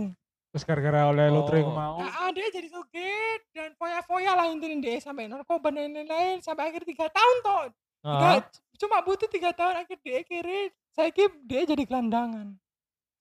Terus 0.50 0.64
gara-gara 0.66 1.02
oleh 1.06 1.30
lotre 1.30 1.62
Oh. 1.62 1.70
mau. 1.70 1.98
Nah, 1.98 2.30
dia 2.30 2.50
jadi 2.50 2.66
suge 2.68 3.14
dan 3.52 3.74
foya-foya 3.76 4.34
lah 4.34 4.50
intinya 4.50 4.78
dia 4.80 4.98
sampai 4.98 5.26
narkoba 5.26 5.70
dan 5.70 5.90
lain-lain 5.92 6.42
sampai 6.42 6.70
akhir 6.70 6.82
tiga 6.84 7.06
tahun 7.06 7.36
toh. 7.42 7.62
Heeh. 8.00 8.18
Tiga- 8.42 8.50
cuma 8.80 8.98
butuh 9.04 9.28
tiga 9.28 9.52
tahun 9.52 9.84
akhir 9.84 10.00
dia 10.00 10.24
kiri 10.24 10.72
saya 10.90 11.12
kira 11.12 11.36
dia 11.44 11.68
jadi 11.68 11.84
gelandangan 11.84 12.56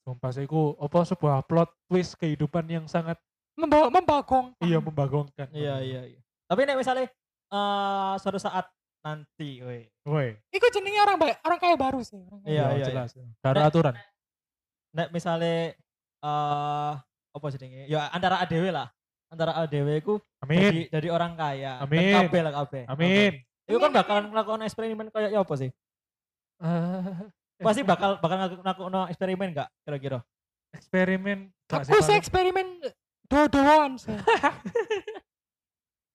Sumpah 0.09 0.33
sih 0.33 0.49
iku 0.49 0.73
apa 0.81 1.05
sebuah 1.05 1.44
plot 1.44 1.68
twist 1.85 2.16
kehidupan 2.16 2.64
yang 2.64 2.88
sangat 2.88 3.21
Memba 3.53 3.92
membagong 3.92 4.57
iya 4.62 4.81
membagongkan. 4.81 5.51
Iya, 5.53 5.85
iya, 5.85 6.01
iya. 6.09 6.21
Tapi 6.49 6.64
nek 6.64 6.81
misalnya 6.81 7.12
eh 7.51 8.12
suatu 8.16 8.40
saat 8.40 8.71
nanti, 9.05 9.61
weh. 9.61 9.85
Woi. 10.07 10.33
Iku 10.49 10.64
jenenge 10.71 11.03
orang 11.03 11.18
baik 11.18 11.37
orang 11.42 11.59
kaya 11.59 11.77
baru 11.77 12.01
sih 12.01 12.16
orang 12.23 12.40
kaya 12.40 12.49
Iya, 12.49 12.64
Iya, 12.64 12.73
iya, 12.73 12.85
jelas. 12.88 13.11
Karo 13.44 13.59
Nek- 13.59 13.68
aturan. 13.68 13.94
Nek 14.97 15.09
misalnya 15.12 15.77
eh 16.23 16.92
apa 17.35 17.47
jenenge? 17.53 17.85
Ya 17.90 18.09
antara 18.09 18.40
ADW 18.40 18.73
lah. 18.73 18.88
Antara 19.29 19.53
ADW 19.61 19.88
ku 20.01 20.14
Amin. 20.40 20.57
jadi, 20.62 20.81
jadi 20.88 21.09
orang 21.12 21.37
kaya. 21.37 21.85
Amin. 21.85 22.14
kabeh 22.16 22.40
lah 22.40 22.53
kabeh. 22.64 22.83
Amin. 22.88 23.33
Itu 23.68 23.77
kan 23.77 23.90
Amin, 23.90 23.99
bakalan 24.01 24.25
melakukan 24.33 24.64
eksperimen 24.64 25.12
kayak 25.12 25.37
ya 25.37 25.44
apa 25.44 25.55
sih? 25.59 25.68
Eh, 26.64 27.12
Pasti 27.59 27.83
bakal 27.83 28.23
bakal 28.23 28.37
ngelakuin 28.38 29.11
eksperimen 29.11 29.49
gak 29.55 29.68
kira-kira? 29.83 30.18
eksperimen. 30.75 31.49
Aku 31.68 32.01
sih, 32.05 32.16
eksperimen 32.16 32.81
do-doan 33.29 33.97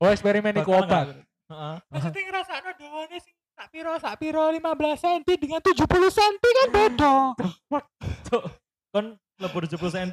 Oh, 0.01 0.09
eksperimen 0.09 0.53
iku 0.59 0.73
obat. 0.77 1.23
Heeh. 1.43 1.75
maksudnya 1.91 2.21
ngerasa 2.31 2.53
no 2.63 2.71
doannya 2.79 3.19
sing 3.19 3.35
sak 3.53 3.67
piro 3.69 3.93
sak 3.99 4.15
piro 4.17 4.47
15 4.49 4.63
cm 4.97 5.23
dengan 5.37 5.59
70 5.61 5.85
cm 6.17 6.35
kan 6.39 6.67
beda 6.71 7.15
Cuk, 8.31 8.43
kon 8.89 9.05
lebur 9.37 9.63
70 9.67 9.91
cm. 9.91 10.09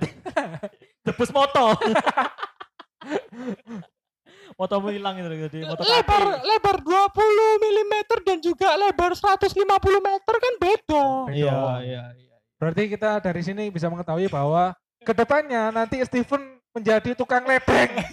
Tebus 1.07 1.31
moto. 1.33 1.73
Motomu 4.59 4.89
hilang 4.91 5.15
itu 5.19 5.29
jadi 5.49 5.59
moto 5.67 5.83
lebar 5.85 6.23
kaki. 6.27 6.47
lebar 6.47 6.77
20 6.83 7.65
mm 7.65 7.95
dan 8.27 8.39
juga 8.43 8.69
lebar 8.77 9.13
150 9.15 9.51
meter 10.01 10.35
kan 10.37 10.55
beda 10.59 11.05
Iya, 11.31 11.61
iya, 11.83 12.03
iya. 12.15 12.37
Berarti 12.59 12.83
kita 12.93 13.21
dari 13.21 13.41
sini 13.41 13.71
bisa 13.71 13.89
mengetahui 13.89 14.29
bahwa 14.29 14.75
ke 15.01 15.13
depannya 15.13 15.73
nanti 15.73 15.97
Steven 16.05 16.61
menjadi 16.71 17.17
tukang 17.17 17.43
ledeng. 17.45 17.91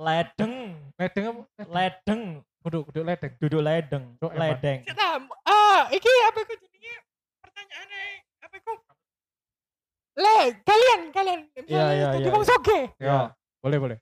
Ledeng, 0.00 0.80
ledeng 0.96 1.24
apa? 1.28 1.42
ledeng, 1.68 2.20
Kudu 2.64 2.88
kudu 2.88 3.04
ledeng. 3.04 3.32
duduk 3.36 3.60
ledeng, 3.60 4.16
emang. 4.16 4.32
ledeng. 4.32 4.80
Kita, 4.80 5.20
ah, 5.44 5.84
iki 5.92 6.08
apa 6.24 6.40
iku 6.40 6.54
jenenge 6.56 6.94
pertanyaannya 7.44 8.00
apa 8.40 8.54
iku? 8.56 8.72
Le, 10.16 10.38
kalian, 10.64 11.00
kalian, 11.12 11.40
iya, 11.68 12.16
jadi 12.16 12.28
iya, 12.28 12.32
wong 12.32 12.44
iya. 12.44 12.48
soge, 12.48 12.78
Ya, 12.96 13.18
boleh 13.60 13.76
boleh. 13.76 13.96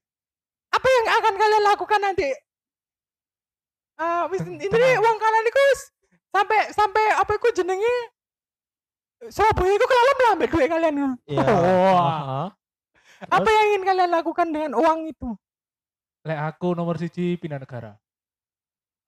Apa 0.79 0.87
yang 0.89 1.07
akan 1.13 1.35
kalian 1.35 1.63
lakukan 1.67 2.01
nanti? 2.01 2.29
Wis 4.31 4.41
Ten- 4.41 4.55
ini 4.57 4.71
tenang. 4.71 5.03
uang 5.03 5.17
kalian 5.19 5.45
wis 5.45 5.81
sampai 6.31 6.61
sampai 6.71 7.05
apa 7.19 7.33
iku 7.35 7.51
jenenge 7.51 7.95
Surabaya 9.27 9.75
iku 9.75 9.83
kelalem 9.83 10.17
lah 10.17 10.31
ambek 10.33 10.49
duit 10.49 10.69
kalian. 10.71 10.95
Iya. 11.27 11.43
Wah. 11.91 12.15
Heeh. 12.15 12.47
Apa 13.27 13.49
yang 13.51 13.67
ingin 13.69 13.83
kalian 13.83 14.11
lakukan 14.15 14.47
dengan 14.47 14.73
uang 14.79 15.11
itu? 15.11 15.29
Lek 16.23 16.39
aku 16.39 16.79
nomor 16.79 16.95
siji 16.95 17.35
pindah 17.35 17.59
negara. 17.59 17.99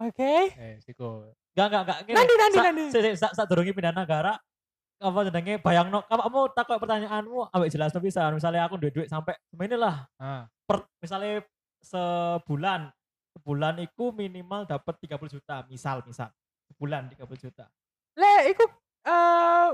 Oke. 0.03 0.51
Eh, 0.51 0.83
siko. 0.83 1.31
Enggak, 1.55 1.67
enggak, 1.69 1.83
enggak. 1.85 1.99
Nanti, 2.11 2.35
nanti, 2.35 2.57
sa- 2.57 2.67
nanti. 2.67 2.85
si- 2.91 3.03
si- 3.15 3.35
Saat 3.39 3.47
durungi 3.47 3.71
pindah 3.71 3.95
negara, 3.95 4.35
apa 4.99 5.19
jenenge 5.25 5.63
bayangno 5.63 6.03
kamu 6.03 6.41
takut 6.53 6.77
pertanyaanmu 6.77 7.49
ambek 7.49 7.71
jelas 7.71 7.95
bisa 7.97 8.27
misalnya 8.29 8.67
aku 8.67 8.77
duit 8.77 8.93
duit 8.93 9.09
sampai 9.09 9.33
ini 9.57 9.73
lah 9.73 10.05
Ah, 10.19 10.45
per 10.61 10.85
misalnya 11.01 11.41
sebulan 11.83 12.93
sebulan 13.37 13.81
itu 13.81 14.11
minimal 14.13 14.67
dapat 14.67 14.95
30 15.01 15.37
juta 15.39 15.57
misal 15.71 16.03
misal 16.05 16.29
sebulan 16.71 17.09
30 17.15 17.45
juta 17.47 17.67
Le, 18.19 18.53
iku 18.53 18.65
eh 19.07 19.71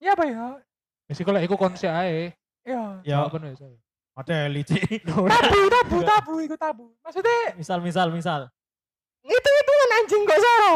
ya 0.00 0.12
apa 0.14 0.24
ya? 0.24 0.46
ya 1.10 1.12
siko 1.12 1.30
lek 1.34 1.44
iku 1.50 1.58
konse 1.58 1.90
ae. 1.90 2.32
Ya. 2.66 2.98
ya 3.02 3.16
Apa 3.26 3.38
nih, 3.38 3.54
saya? 3.54 3.76
ada 4.16 4.48
lici 4.48 4.80
Tabu, 5.04 5.28
tabu, 5.68 5.96
tabu, 6.02 6.34
iku 6.40 6.56
tabu. 6.56 6.84
Maksudnya 7.04 7.52
misal 7.58 7.78
misal 7.84 8.08
misal 8.10 8.48
itu 9.26 9.50
itu 9.60 9.72
kan 9.74 9.90
anjing 10.00 10.22
kok 10.24 10.38
soro. 10.38 10.74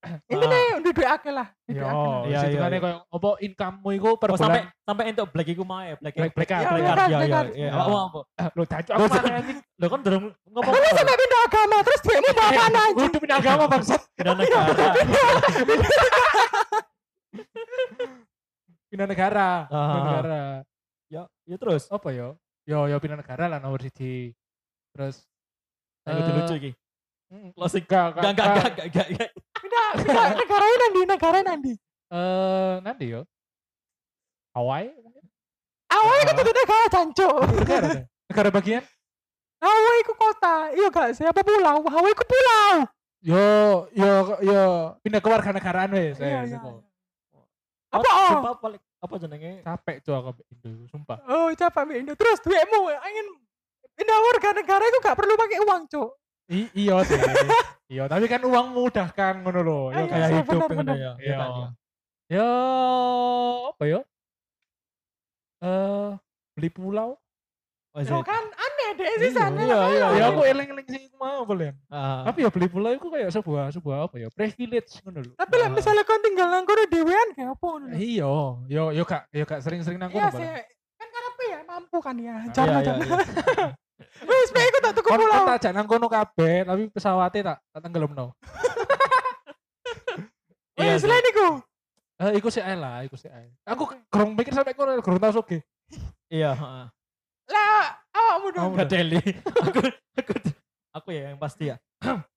Ini 0.00 0.32
Ah. 0.32 0.48
nih 0.48 0.64
udah 0.80 0.92
duit 0.92 1.08
akeh 1.12 1.28
lah. 1.28 1.48
Yo. 1.66 1.76
Iya, 1.76 1.92
iya, 2.24 2.40
iya, 2.40 2.40
iya, 2.48 2.66
iya. 2.66 2.78
koyo 2.80 2.98
apa 3.06 3.28
income-mu 3.38 3.88
iku 3.92 4.10
per 4.16 4.32
oh, 4.32 4.38
sampai 4.38 4.64
bulan. 4.64 4.82
sampai 4.82 5.04
untuk 5.12 5.26
black 5.28 5.48
iku 5.50 5.62
mae 5.62 5.92
black 5.94 6.14
Black- 6.16 6.32
black 6.32 6.48
Ya, 6.48 6.56
black 6.56 6.72
black 6.72 6.88
black 6.88 6.96
ya 6.96 7.28
card. 7.28 7.48
ya 7.52 7.60
Ya. 7.60 7.72
apa 7.74 7.92
apa 8.00 8.20
Lo 8.50 8.62
jancuk 8.64 8.90
Lo 8.90 8.96
aku 8.98 9.12
mana 9.12 9.30
anjing? 9.36 9.58
lo 9.60 9.86
kan 9.86 10.00
durung 10.00 10.24
ngomong 10.42 10.72
Lu 10.72 10.88
sampai 10.90 11.16
pindah 11.16 11.40
agama 11.44 11.76
terus 11.80 12.00
duitmu 12.00 12.30
bawa 12.32 12.50
mana 12.50 12.78
anjing? 12.82 13.06
Udah 13.06 13.20
pindah 13.20 13.38
agama 13.38 13.64
bangsat. 13.66 14.00
pindah 14.10 14.34
negara 14.34 14.88
Pindah 18.90 19.06
negara. 19.06 19.48
Ah, 19.62 19.68
Pindah 19.68 19.84
ah. 19.86 20.04
negara. 20.16 20.42
ya 21.06 21.22
ya 21.44 21.56
terus 21.56 21.82
Apa 21.86 22.08
yo? 22.10 22.34
Yo 22.64 22.86
yo 22.86 22.96
pindah 22.96 23.16
negara 23.16 23.46
lah 23.46 23.58
nomor 23.58 23.78
siji. 23.80 24.32
Terus 24.90 25.22
yang 26.02 26.16
lucu 26.34 26.50
eh, 26.50 26.58
iki 26.58 26.70
mm, 27.28 27.48
closing 27.52 27.84
enggak 27.84 28.06
enggak 28.10 28.32
enggak 28.32 28.46
enggak 28.82 29.06
enggak 29.06 29.30
Pindah, 29.60 29.86
pindah 30.00 30.26
negaranya 30.40 30.76
nanti, 30.80 31.00
negara 31.04 31.38
nanti. 31.44 31.72
Eh, 32.10 32.74
nanti 32.82 33.04
yo. 33.12 33.22
Hawaii 34.56 34.90
mungkin. 34.98 35.22
Awalnya 35.90 36.22
Ah. 36.26 36.32
itu 36.34 36.42
tuh 36.42 36.54
negara 36.54 36.86
jancuk. 36.90 37.34
Negara. 38.30 38.48
bagian? 38.50 38.82
Hawaii 39.60 40.00
itu 40.00 40.14
kota, 40.16 40.56
iya 40.72 40.88
gak 40.88 41.08
sih? 41.14 41.24
Apa 41.28 41.44
pulau? 41.44 41.84
Hawaii 41.86 42.14
itu 42.16 42.24
pulau. 42.24 42.74
Yo 43.20 43.44
yo 43.92 44.10
yo 44.40 44.62
pindah 45.04 45.20
ke 45.20 45.28
warga 45.28 45.52
negaraan 45.52 45.92
wes. 45.92 46.16
Iya, 46.16 46.48
iya. 46.48 46.56
siko. 46.56 46.80
Apa, 47.90 48.06
oh? 48.06 48.32
apa 48.38 48.50
paling 48.62 48.80
apa 48.80 49.14
jenenge 49.18 49.52
Capek 49.66 49.96
tuh 50.00 50.14
aku 50.14 50.30
Indo, 50.48 50.88
sumpah. 50.88 51.18
Oh, 51.28 51.52
capek 51.52 52.00
Indo. 52.00 52.14
Terus 52.16 52.40
duitmu 52.40 52.88
ingin 52.88 53.26
pindah 53.98 54.18
warga 54.24 54.50
negara 54.56 54.84
itu 54.88 54.98
gak 55.04 55.18
perlu 55.18 55.36
pakai 55.36 55.60
uang, 55.60 55.82
Cuk. 55.90 56.10
I- 56.50 56.72
iya 56.76 56.96
sih. 57.02 57.14
iya, 57.88 58.04
tapi 58.04 58.26
kan 58.26 58.42
uang 58.42 58.66
memudahkan 58.70 59.34
ngono 59.40 59.60
lho. 59.60 59.80
Ah, 59.86 59.90
Ya 59.90 59.96
iya 59.96 60.06
kayak 60.08 60.26
sih, 60.26 60.36
hidup 60.36 60.48
bener, 60.50 60.66
ngono 60.66 60.80
bener. 60.82 60.96
ya. 60.96 61.12
Iya. 61.12 61.14
Iya 61.20 61.34
kan 61.36 61.50
ya. 61.50 61.68
Ya 62.30 62.48
apa 63.68 63.84
ya? 63.84 64.00
Eh 65.60 66.10
beli 66.52 66.68
pulau. 66.68 67.10
Oh, 67.90 67.98
Yo 67.98 68.22
kan 68.22 68.38
aneh 68.46 68.88
deh 68.94 69.10
sih 69.18 69.30
sana. 69.30 69.58
Iya, 69.58 69.78
iya, 69.90 69.98
Ya 69.98 70.08
iya. 70.14 70.24
aku 70.28 70.40
eling-eling 70.42 70.86
sih 70.86 71.10
mau 71.12 71.42
boleh. 71.42 71.74
Ah, 71.86 72.22
Tapi 72.22 72.42
ya 72.42 72.48
beli 72.48 72.66
pulau 72.66 72.86
itu 72.88 73.02
kayak 73.04 73.30
sebuah 73.30 73.64
sebuah 73.72 74.06
apa 74.06 74.14
ya? 74.16 74.28
Privilege 74.30 75.02
ngono 75.02 75.20
lho. 75.20 75.32
Tapi 75.34 75.54
lah 75.56 75.66
Ah. 75.66 75.74
misalnya 75.74 76.02
kau 76.02 76.18
tinggal 76.18 76.46
nang 76.48 76.62
kono 76.62 76.86
dhewean 76.86 77.28
kayak 77.32 77.50
apa 77.50 77.64
ngono. 77.64 77.86
lho. 77.86 77.94
Iya, 77.96 78.30
yo 78.68 78.82
yo 78.90 79.02
kak 79.02 79.26
yo 79.30 79.42
kak 79.44 79.58
sering-sering 79.60 79.98
nang 79.98 80.08
Iya 80.08 80.30
kono. 80.30 80.38
Bang. 80.38 80.62
Kan 80.94 81.08
karena 81.08 81.30
ya 81.42 81.58
mampu 81.64 81.96
kan 81.98 82.14
ya. 82.14 82.36
iya, 82.46 82.92
Iya, 84.00 84.24
iya. 84.24 84.40
Wis 84.40 84.50
bae 84.50 84.66
iku 84.66 84.78
tak 84.80 84.92
tuku 84.96 85.08
pulau. 85.12 85.44
tak 85.44 85.58
jak 85.60 85.72
nang 85.76 85.86
kono 85.86 86.06
kabeh, 86.08 86.64
tapi 86.64 86.82
pesawatnya 86.88 87.40
tak 87.52 87.58
tak 87.72 87.80
tenggelamno. 87.84 88.26
Iya, 90.80 90.96
sih. 90.96 91.04
selain 91.04 91.20
iku. 91.28 91.60
Eh 92.24 92.30
iku 92.40 92.48
sih 92.48 92.64
ae 92.64 92.72
lah, 92.72 93.04
iku 93.04 93.12
sih 93.12 93.28
ae. 93.28 93.52
Aku 93.68 93.84
kurang 94.08 94.32
mikir 94.32 94.56
sampai 94.56 94.72
kono 94.72 94.96
kurang 95.04 95.20
tau 95.20 95.28
soge. 95.28 95.60
Iya, 96.32 96.56
heeh. 96.56 96.86
Lah 97.52 97.84
awakmu 98.16 98.48
dong. 98.56 98.64
Kamu 98.72 98.78
Gak 98.80 98.88
deli. 98.88 99.20
aku, 99.44 99.80
aku, 100.16 100.32
aku 100.96 101.08
ya 101.12 101.32
yang 101.34 101.40
pasti 101.42 101.68
ya. 101.68 101.76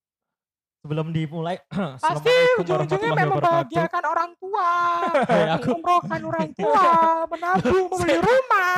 Sebelum 0.84 1.16
dimulai, 1.16 1.56
Pasti 2.04 2.28
ujung-ujungnya 2.60 3.08
warahmatullahi 3.08 3.16
memang 3.16 3.40
membahagiakan 3.40 4.02
orang 4.04 4.30
tua, 4.36 4.68
aku- 5.56 5.80
mengumrohkan 5.80 6.20
orang 6.20 6.48
tua, 6.52 6.84
menabung, 7.32 7.84
membeli 7.88 8.16
rumah. 8.20 8.76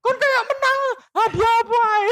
Kon 0.00 0.16
kayak 0.16 0.42
menang 0.48 0.80
hadiah 1.12 1.54
apa 1.60 1.76
ae. 1.76 2.08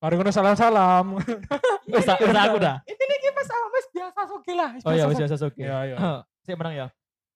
Mari 0.00 0.14
kono 0.16 0.30
salam-salam. 0.32 1.06
Wis 1.92 2.08
tak- 2.08 2.24
aku 2.24 2.56
dah. 2.56 2.80
Ini 2.88 3.02
nih 3.04 3.30
pas 3.36 3.48
wis 3.68 3.86
biasa 3.92 4.20
soge 4.24 4.52
lah. 4.56 4.70
Oh 4.80 4.90
iya, 4.90 5.04
biasa 5.04 5.12
wis 5.12 5.16
soge. 5.20 5.28
biasa 5.28 5.44
oke. 5.46 5.60
Iya, 5.60 5.78
iya. 5.86 5.96
Saya 6.40 6.56
menang 6.56 6.74
ya. 6.74 6.86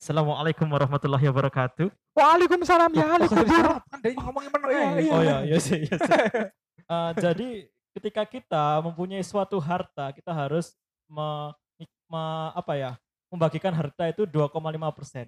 Assalamualaikum 0.01 0.67
warahmatullahi 0.67 1.27
wabarakatuh. 1.29 1.93
Waalaikumsalam 2.17 2.89
ya 2.91 3.05
Oh, 3.05 3.13
ahli 3.13 3.25
kok 3.29 3.37
jadi 3.37 3.45
kubur. 3.45 3.61
salam? 3.69 3.79
Kan 3.85 3.99
dia 4.01 4.11
ngomongin 4.17 4.49
Iya, 4.49 4.65
ae. 4.65 4.97
iya. 4.97 5.13
Oh 5.13 5.21
iya, 5.21 5.37
iya 5.45 5.59
sih, 5.61 5.79
iya 5.85 5.97
sih. 6.01 6.17
Eh, 6.89 7.11
jadi 7.21 7.49
ketika 7.93 8.23
kita 8.25 8.65
mempunyai 8.81 9.21
suatu 9.21 9.61
harta, 9.61 10.11
kita 10.11 10.33
harus 10.33 10.73
me, 11.09 11.53
me- 12.07 12.53
apa 12.53 12.73
ya? 12.75 12.91
Membagikan 13.27 13.71
harta 13.71 14.07
itu 14.07 14.23
2,5 14.25 14.55
persen 14.93 15.27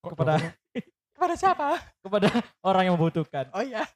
kepada 0.00 0.36
Kepada 1.16 1.32
siapa? 1.34 1.80
kepada 1.98 2.28
orang 2.60 2.82
yang 2.84 2.94
membutuhkan. 2.94 3.48
Oh 3.50 3.64
iya. 3.64 3.88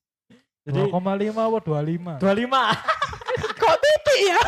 Jadi 0.66 0.78
2,5 0.84 0.90
apa 1.32 1.58
25? 1.62 2.18
25. 2.18 2.18
Kok 3.62 3.76
titik 3.78 4.20
ya? 4.26 4.40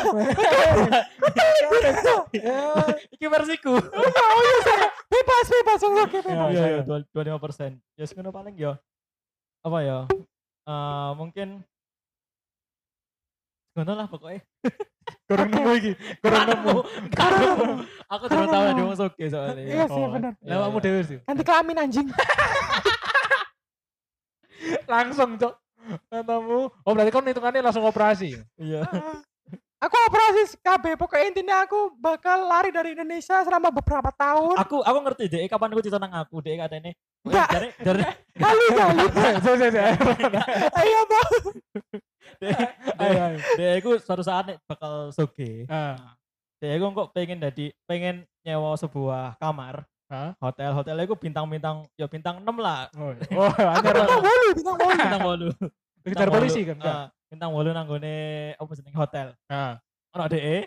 Iki 3.10 3.26
versiku. 3.26 3.74
Oh 3.78 4.40
iya 4.40 4.56
saya. 4.62 4.88
Bebas 5.06 5.46
bebas 5.46 5.80
bebas. 5.80 6.08
Iya, 6.24 6.34
Iya, 6.34 6.48
iya. 6.50 6.66
iya, 6.66 6.82
dua- 6.82 7.06
25 7.38 7.38
persen. 7.40 7.70
Ya 7.94 8.04
sekono 8.04 8.30
paling 8.30 8.54
ya. 8.54 8.78
Apa 9.62 9.78
ya? 9.80 9.98
Eh, 10.66 11.10
mungkin 11.14 11.62
sekono 13.80 13.92
lah 13.96 14.06
pokoknya. 14.12 14.40
Kurang 15.28 15.48
nemu 15.48 15.70
iki. 15.80 15.92
Kurang 16.20 16.44
nemu. 16.52 16.76
Gak 17.16 17.28
nemu. 17.32 17.64
Aku 18.12 18.24
cuma 18.28 18.44
tahu 18.44 18.62
ada 18.68 18.72
ngomong 18.76 18.98
soge 18.98 19.26
soalnya. 19.32 19.64
Iya 19.64 19.84
sih 19.88 20.02
Oh. 20.04 20.12
benar. 20.12 20.32
Lewatmu 20.44 20.78
iya. 20.78 20.84
dewe 20.84 21.00
sih. 21.08 21.18
Ganti 21.24 21.42
kelamin 21.42 21.80
anjing. 21.80 22.06
Langsung, 24.92 25.30
Cok. 25.40 25.54
Katamu. 26.12 26.60
Oh, 26.84 26.92
berarti 26.92 27.08
kamu 27.08 27.32
hitungannya 27.32 27.64
langsung 27.64 27.88
operasi. 27.88 28.36
Iya. 28.60 28.84
Aku 29.80 29.96
operasi 29.96 30.60
KB, 30.60 30.84
pokoknya 31.00 31.24
intinya 31.32 31.56
aku 31.64 31.96
bakal 31.96 32.44
lari 32.44 32.68
dari 32.68 32.92
Indonesia 32.92 33.40
selama 33.40 33.72
beberapa 33.72 34.12
tahun. 34.12 34.60
Aku 34.60 34.84
aku 34.84 34.98
ngerti 35.08 35.24
deh 35.32 35.48
kapan 35.48 35.72
aku 35.72 35.80
cerita 35.80 35.96
nang 35.96 36.12
aku 36.20 36.44
deh 36.44 36.52
katanya. 36.60 36.92
Enggak. 37.20 37.48
Dari 37.52 37.68
Kali 38.40 38.66
kali. 38.72 39.04
Saya 39.12 39.56
saya. 39.60 39.84
Ayo 40.72 41.00
bang. 41.04 41.30
Ayo 42.96 43.22
deh 43.56 43.70
aku 43.78 43.90
suatu 44.00 44.24
saat 44.24 44.48
nih 44.48 44.56
bakal 44.64 45.12
soge. 45.12 45.68
Ah. 45.68 46.16
Deh 46.56 46.72
aku 46.72 46.84
kok 46.94 47.08
pengen 47.12 47.40
jadi 47.40 47.72
pengen 47.84 48.24
nyewa 48.40 48.76
sebuah 48.76 49.36
kamar 49.36 49.84
Hah? 50.08 50.34
hotel 50.42 50.74
hotelnya 50.74 51.04
aku 51.04 51.14
bintang-bintang 51.14 51.86
ya 51.94 52.04
bintang 52.04 52.42
6 52.42 52.50
lah 52.58 52.90
Oh, 52.98 53.14
oh, 53.38 53.52
anyar. 53.54 53.94
Bintang 53.94 54.20
bolu, 54.20 54.48
bintang 54.50 54.76
bolu. 54.76 54.94
bintang 54.98 55.22
bolu 55.22 55.48
Kejar 56.02 56.28
polisi 56.32 56.60
kan? 56.66 56.76
Ah, 56.82 57.06
bintang 57.30 57.50
bolu 57.54 57.70
nang 57.70 57.86
gone 57.86 58.16
apa 58.58 58.70
jenenge 58.74 58.98
hotel 58.98 59.26
Ah, 59.46 59.78
ono 60.10 60.24
DE 60.26 60.66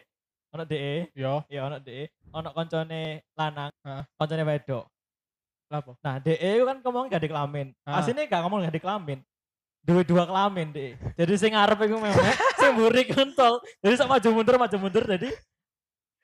ono 0.54 0.63
DE 0.63 1.12
yo. 1.18 1.42
ya 1.52 1.66
ono 1.68 1.78
DE 1.78 2.08
ono 2.32 2.50
koncone 2.54 3.02
lanang 3.36 3.74
Heeh. 3.84 4.04
koncone 4.16 4.44
wedok 4.48 4.84
Lapo? 5.73 5.97
nah 5.99 6.21
DE 6.21 6.38
itu 6.38 6.63
kan 6.63 6.77
ngomong 6.79 7.09
gak 7.09 7.17
di 7.19 7.29
kelamin 7.29 7.67
Ah. 7.81 7.97
aslinya 7.97 8.23
gak 8.23 8.41
ngomong 8.45 8.62
gak 8.62 8.75
di 8.77 8.81
kelamin 8.81 9.19
dua 9.81 10.01
dua 10.05 10.23
kelamin 10.23 10.67
DE 10.69 10.89
jadi 11.17 11.33
sing 11.33 11.51
ngarep 11.51 11.81
iku 11.81 11.97
memang 11.97 12.13
sing 12.62 12.71
mburi 12.71 13.03
kontol 13.09 13.57
jadi 13.81 13.97
sama 13.97 14.15
maju 14.15 14.27
mundur 14.29 14.55
maju 14.55 14.75
mundur 14.77 15.03
jadi 15.03 15.29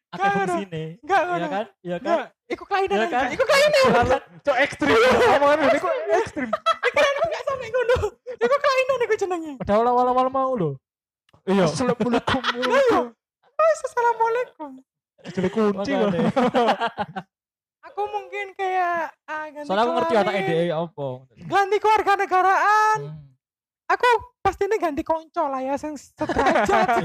akeh 0.09 0.17
Gak 0.19 0.29
ada. 0.31 0.37
fungsine 0.53 0.83
Enggak, 1.01 1.21
iya 1.21 1.33
enggak. 1.33 1.49
kan 1.49 1.65
iya 1.81 1.97
kan. 1.97 2.17
Iku 2.49 2.63
kelainan 2.65 2.97
Iya 2.97 3.07
kan? 3.09 3.25
Iku 3.37 3.43
kelainan. 3.45 4.21
Cok 4.41 4.57
ekstrim. 4.57 4.97
Omongan 5.37 5.57
ini 5.61 5.77
kok 5.77 5.93
ekstrim. 6.17 6.49
Pikiranku 6.81 7.21
enggak 7.29 7.43
sampai 7.45 7.67
ngono. 7.69 7.97
Iku 8.33 8.55
kelainan 8.57 8.97
iku 9.05 9.15
jenenge. 9.21 9.51
Padahal 9.61 9.85
awal-awal 9.85 10.27
mau 10.33 10.51
loh. 10.57 10.73
iya 11.45 11.69
Assalamualaikum. 11.69 12.41
Wes, 13.53 13.79
Assalamualaikum. 13.85 14.71
Jadi 15.29 15.47
kunci 15.53 15.91
loh. 15.93 16.09
Aku 17.99 18.15
mungkin 18.15 18.55
kayak 18.55 19.11
ah, 19.27 19.45
ganti 19.51 19.67
soalnya 19.67 19.83
aku 19.83 19.91
ngerti 19.99 20.15
otak 20.15 20.31
kelamin, 20.31 20.47
DE 20.47 20.71
apa 20.71 21.07
Ganti 21.35 21.77
keluarga 21.83 22.11
negaraan. 22.15 22.99
Hmm. 23.11 23.27
Aku 23.91 24.07
pastinya 24.39 24.79
ganti 24.79 25.03
konco 25.03 25.43
lah 25.51 25.59
ya 25.59 25.75
sing 25.75 25.99
sederajat, 25.99 26.87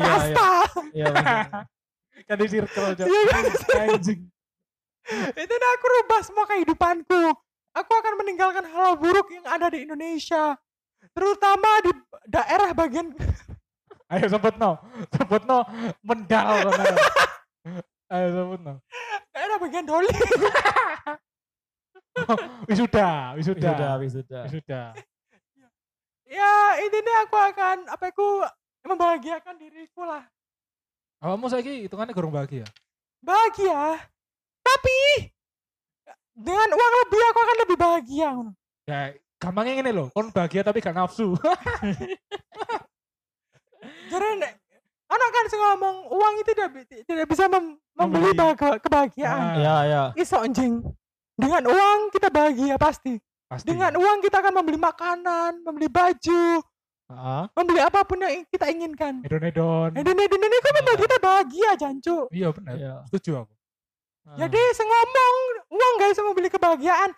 Iya, 0.94 1.10
iya. 1.10 1.38
iya 2.14 2.34
di 2.38 2.46
circle 2.46 2.94
Cok. 2.94 3.06
Iya 3.10 3.22
kan? 3.26 3.42
Anjing. 3.90 4.20
Itu 5.42 5.54
dah 5.58 5.70
aku 5.74 5.86
rubah 5.98 6.20
semua 6.22 6.46
kehidupanku. 6.46 7.22
Aku 7.74 7.90
akan 7.90 8.14
meninggalkan 8.22 8.62
hal 8.62 8.94
buruk 8.94 9.34
yang 9.34 9.50
ada 9.50 9.66
di 9.74 9.82
Indonesia. 9.82 10.54
Terutama 11.10 11.82
di 11.82 11.90
daerah 12.30 12.70
bagian 12.70 13.10
Ayo 14.14 14.30
sebut 14.30 14.54
no. 14.62 14.78
Sebut 15.10 15.42
no. 15.42 15.66
Mendal. 16.06 16.70
Ayo 18.14 18.26
sebut 18.30 18.62
no. 18.62 18.78
Daerah 19.54 19.62
bagian 19.62 19.86
doli. 19.86 20.10
Wisuda. 22.70 23.34
Wisuda. 23.38 23.70
wisuda 23.74 23.90
wisuda 23.98 24.38
Wisuda. 24.46 24.82
ya 26.30 26.78
intinya 26.82 27.14
aku 27.26 27.36
akan 27.38 27.78
apa 27.90 28.06
aku 28.10 28.42
membahagiakan 28.86 29.54
diriku 29.58 30.02
lah. 30.02 30.26
Awakmu 31.22 31.46
saiki 31.50 31.86
hitungannya 31.86 32.14
kurang 32.14 32.34
bahagia. 32.34 32.66
Bahagia. 33.22 33.98
Tapi 34.62 35.30
dengan 36.34 36.68
uang 36.74 36.94
lebih 37.06 37.20
aku 37.30 37.38
akan 37.38 37.56
lebih 37.66 37.76
bahagia. 37.78 38.28
ngono. 38.34 38.52
Ya, 38.84 39.14
gampangnya 39.38 39.74
gini 39.80 39.92
loh. 39.94 40.10
Kon 40.10 40.34
bahagia 40.34 40.66
tapi 40.66 40.82
gak 40.82 40.94
nafsu. 40.94 41.34
Jadi 44.10 44.26
anak 45.14 45.28
kan 45.30 45.44
sing 45.46 45.60
ngomong 45.60 45.96
uang 46.08 46.34
itu 46.36 46.50
tidak 46.50 46.68
tidak 47.04 47.26
bisa 47.26 47.44
mem- 47.46 47.78
membeli 47.92 48.28
Membeli. 48.28 48.36
bahagia- 48.36 48.78
kebahagiaan. 48.78 49.40
Ah. 49.40 49.54
iya 49.54 49.76
iya 49.84 50.02
Iso 50.14 50.36
anjing. 50.36 50.82
Dengan 51.34 51.62
uang 51.64 51.98
kita 52.10 52.28
bahagia 52.28 52.74
pasti. 52.76 53.18
Pasti. 53.44 53.66
Dengan 53.66 53.94
uang 53.94 54.18
kita 54.20 54.38
akan 54.38 54.54
membeli 54.54 54.78
makanan, 54.78 55.62
membeli 55.62 55.86
baju, 55.86 56.44
Heeh. 57.04 57.42
membeli 57.52 57.80
apa 57.80 58.00
pun 58.02 58.18
yang 58.18 58.42
kita 58.44 58.66
inginkan. 58.68 59.20
Edon-edon. 59.20 59.92
Eh, 59.92 60.02
dan 60.02 60.14
dan 60.14 60.40
ini 60.40 60.56
kok 60.58 60.74
membuat 60.74 60.98
kita 61.00 61.16
bahagia, 61.18 61.70
Jancu. 61.76 62.16
Iya 62.30 62.48
benar. 62.50 62.74
iya 62.74 62.94
Setuju 63.06 63.42
aku. 63.42 63.54
Jadi 64.34 64.56
sing 64.72 64.86
ngomong 64.86 65.34
uang 65.68 65.92
gak 65.96 66.10
bisa 66.10 66.22
membeli 66.22 66.48
kebahagiaan. 66.48 67.10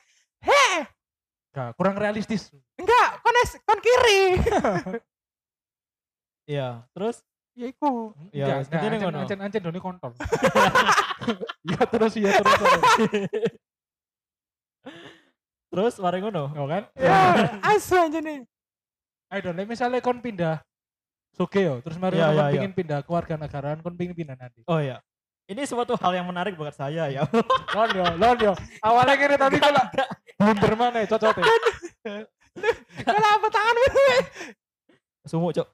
Heh, 0.43 0.77
Gak, 1.53 1.73
kurang 1.73 1.97
realistis. 1.97 2.53
enggak, 2.75 3.09
kon 3.23 3.37
es- 3.39 3.61
kon 3.63 3.81
kiri. 3.81 4.23
iya 6.47 6.87
terus 6.93 7.23
ya 7.57 7.67
iku. 7.73 8.13
Iya, 8.31 8.45
Enggak, 8.45 8.59
intinya 8.69 8.87
enggak, 8.87 9.01
ngono. 9.09 9.19
ancen, 9.25 9.39
ancen, 9.41 9.61
doni 9.65 9.81
kontol. 9.81 10.13
Iya 11.65 11.83
terus, 11.93 12.13
iya 12.21 12.31
terus. 12.37 12.55
terus. 12.61 12.83
terus 15.73 15.95
mari 15.99 16.23
ngono 16.23 16.53
Oh 16.55 16.69
kan? 16.69 16.87
Ya, 16.95 17.51
asu 17.65 17.97
aja 17.97 18.21
nih. 18.21 18.45
Ayo 19.33 19.41
dong, 19.51 19.59
misalnya 19.67 19.99
kon 20.05 20.23
pindah 20.23 20.63
Soge 21.35 21.61
yo, 21.67 21.83
terus 21.83 21.99
mari 21.99 22.17
kon 22.17 22.31
iya, 22.33 22.47
iya. 22.49 22.53
pingin 22.55 22.73
pindah 22.73 23.01
keluarga 23.03 23.35
negaraan, 23.35 23.83
kon 23.83 23.99
pingin 23.99 24.15
pindah 24.15 24.37
nanti. 24.39 24.63
oh 24.71 24.79
iya 24.79 25.03
ini 25.47 25.63
suatu 25.63 25.95
hal 25.95 26.11
yang 26.11 26.27
menarik 26.27 26.59
buat 26.59 26.75
saya 26.75 27.07
ya 27.07 27.23
Lon 27.71 27.91
yo, 27.95 28.05
lon 28.19 28.37
yo. 28.43 28.53
Awalnya 28.83 29.15
gini 29.15 29.35
tapi 29.39 29.57
kalau 29.63 29.79
blunder 30.43 30.75
mana 30.75 30.99
ya, 31.03 31.07
cocok 31.07 31.39
Kalau 33.07 33.29
apa 33.31 33.47
tangan 33.47 33.77
sumuk 35.27 35.55
cok 35.55 35.69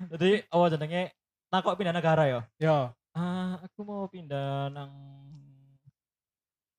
jadi 0.00 0.08
jadi 0.16 0.30
apa 0.48 0.66
jenenge 0.72 1.02
kok 1.50 1.76
pindah 1.76 1.94
negara 1.94 2.22
ya. 2.24 2.40
Yo, 2.56 2.78
Ah, 3.10 3.58
aku 3.66 3.82
mau 3.82 4.06
pindah 4.06 4.70
nang 4.70 4.90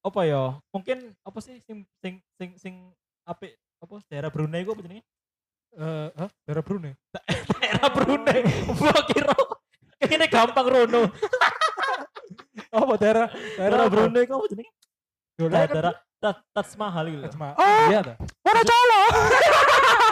apa 0.02 0.22
ya? 0.24 0.56
Mungkin 0.72 1.12
apa 1.22 1.40
sih 1.44 1.60
sing 1.62 1.84
sing 2.00 2.24
sing 2.40 2.50
sing 2.58 2.76
apik 3.28 3.54
apa 3.84 4.00
daerah 4.10 4.32
Brunei 4.32 4.64
apa 4.64 4.82
jenenge? 4.82 5.04
eh 5.72 6.08
huh? 6.16 6.30
daerah 6.48 6.64
Brunei. 6.64 6.94
daerah 7.60 7.88
Brunei. 7.92 8.42
Mbok 8.68 9.02
kira 9.12 9.36
kene 10.08 10.26
gampang 10.32 10.68
rono. 10.68 11.04
Oh, 12.72 12.96
daerah 12.96 13.28
Daerah 13.60 13.92
Brunei 13.92 14.24
ku 14.24 14.40
apa 14.40 14.48
jenenge? 14.48 14.72
Daerah 15.36 15.68
daerah 15.68 15.94
Taj 16.24 16.40
Taj 16.56 16.70
Mahal 16.80 17.06
gitu. 17.12 17.24
Taj 17.28 17.36
Mahal. 17.36 17.56
Oh. 17.60 17.86
Iya 17.92 18.00
ta. 18.00 18.14
Wonocolo. 18.48 19.02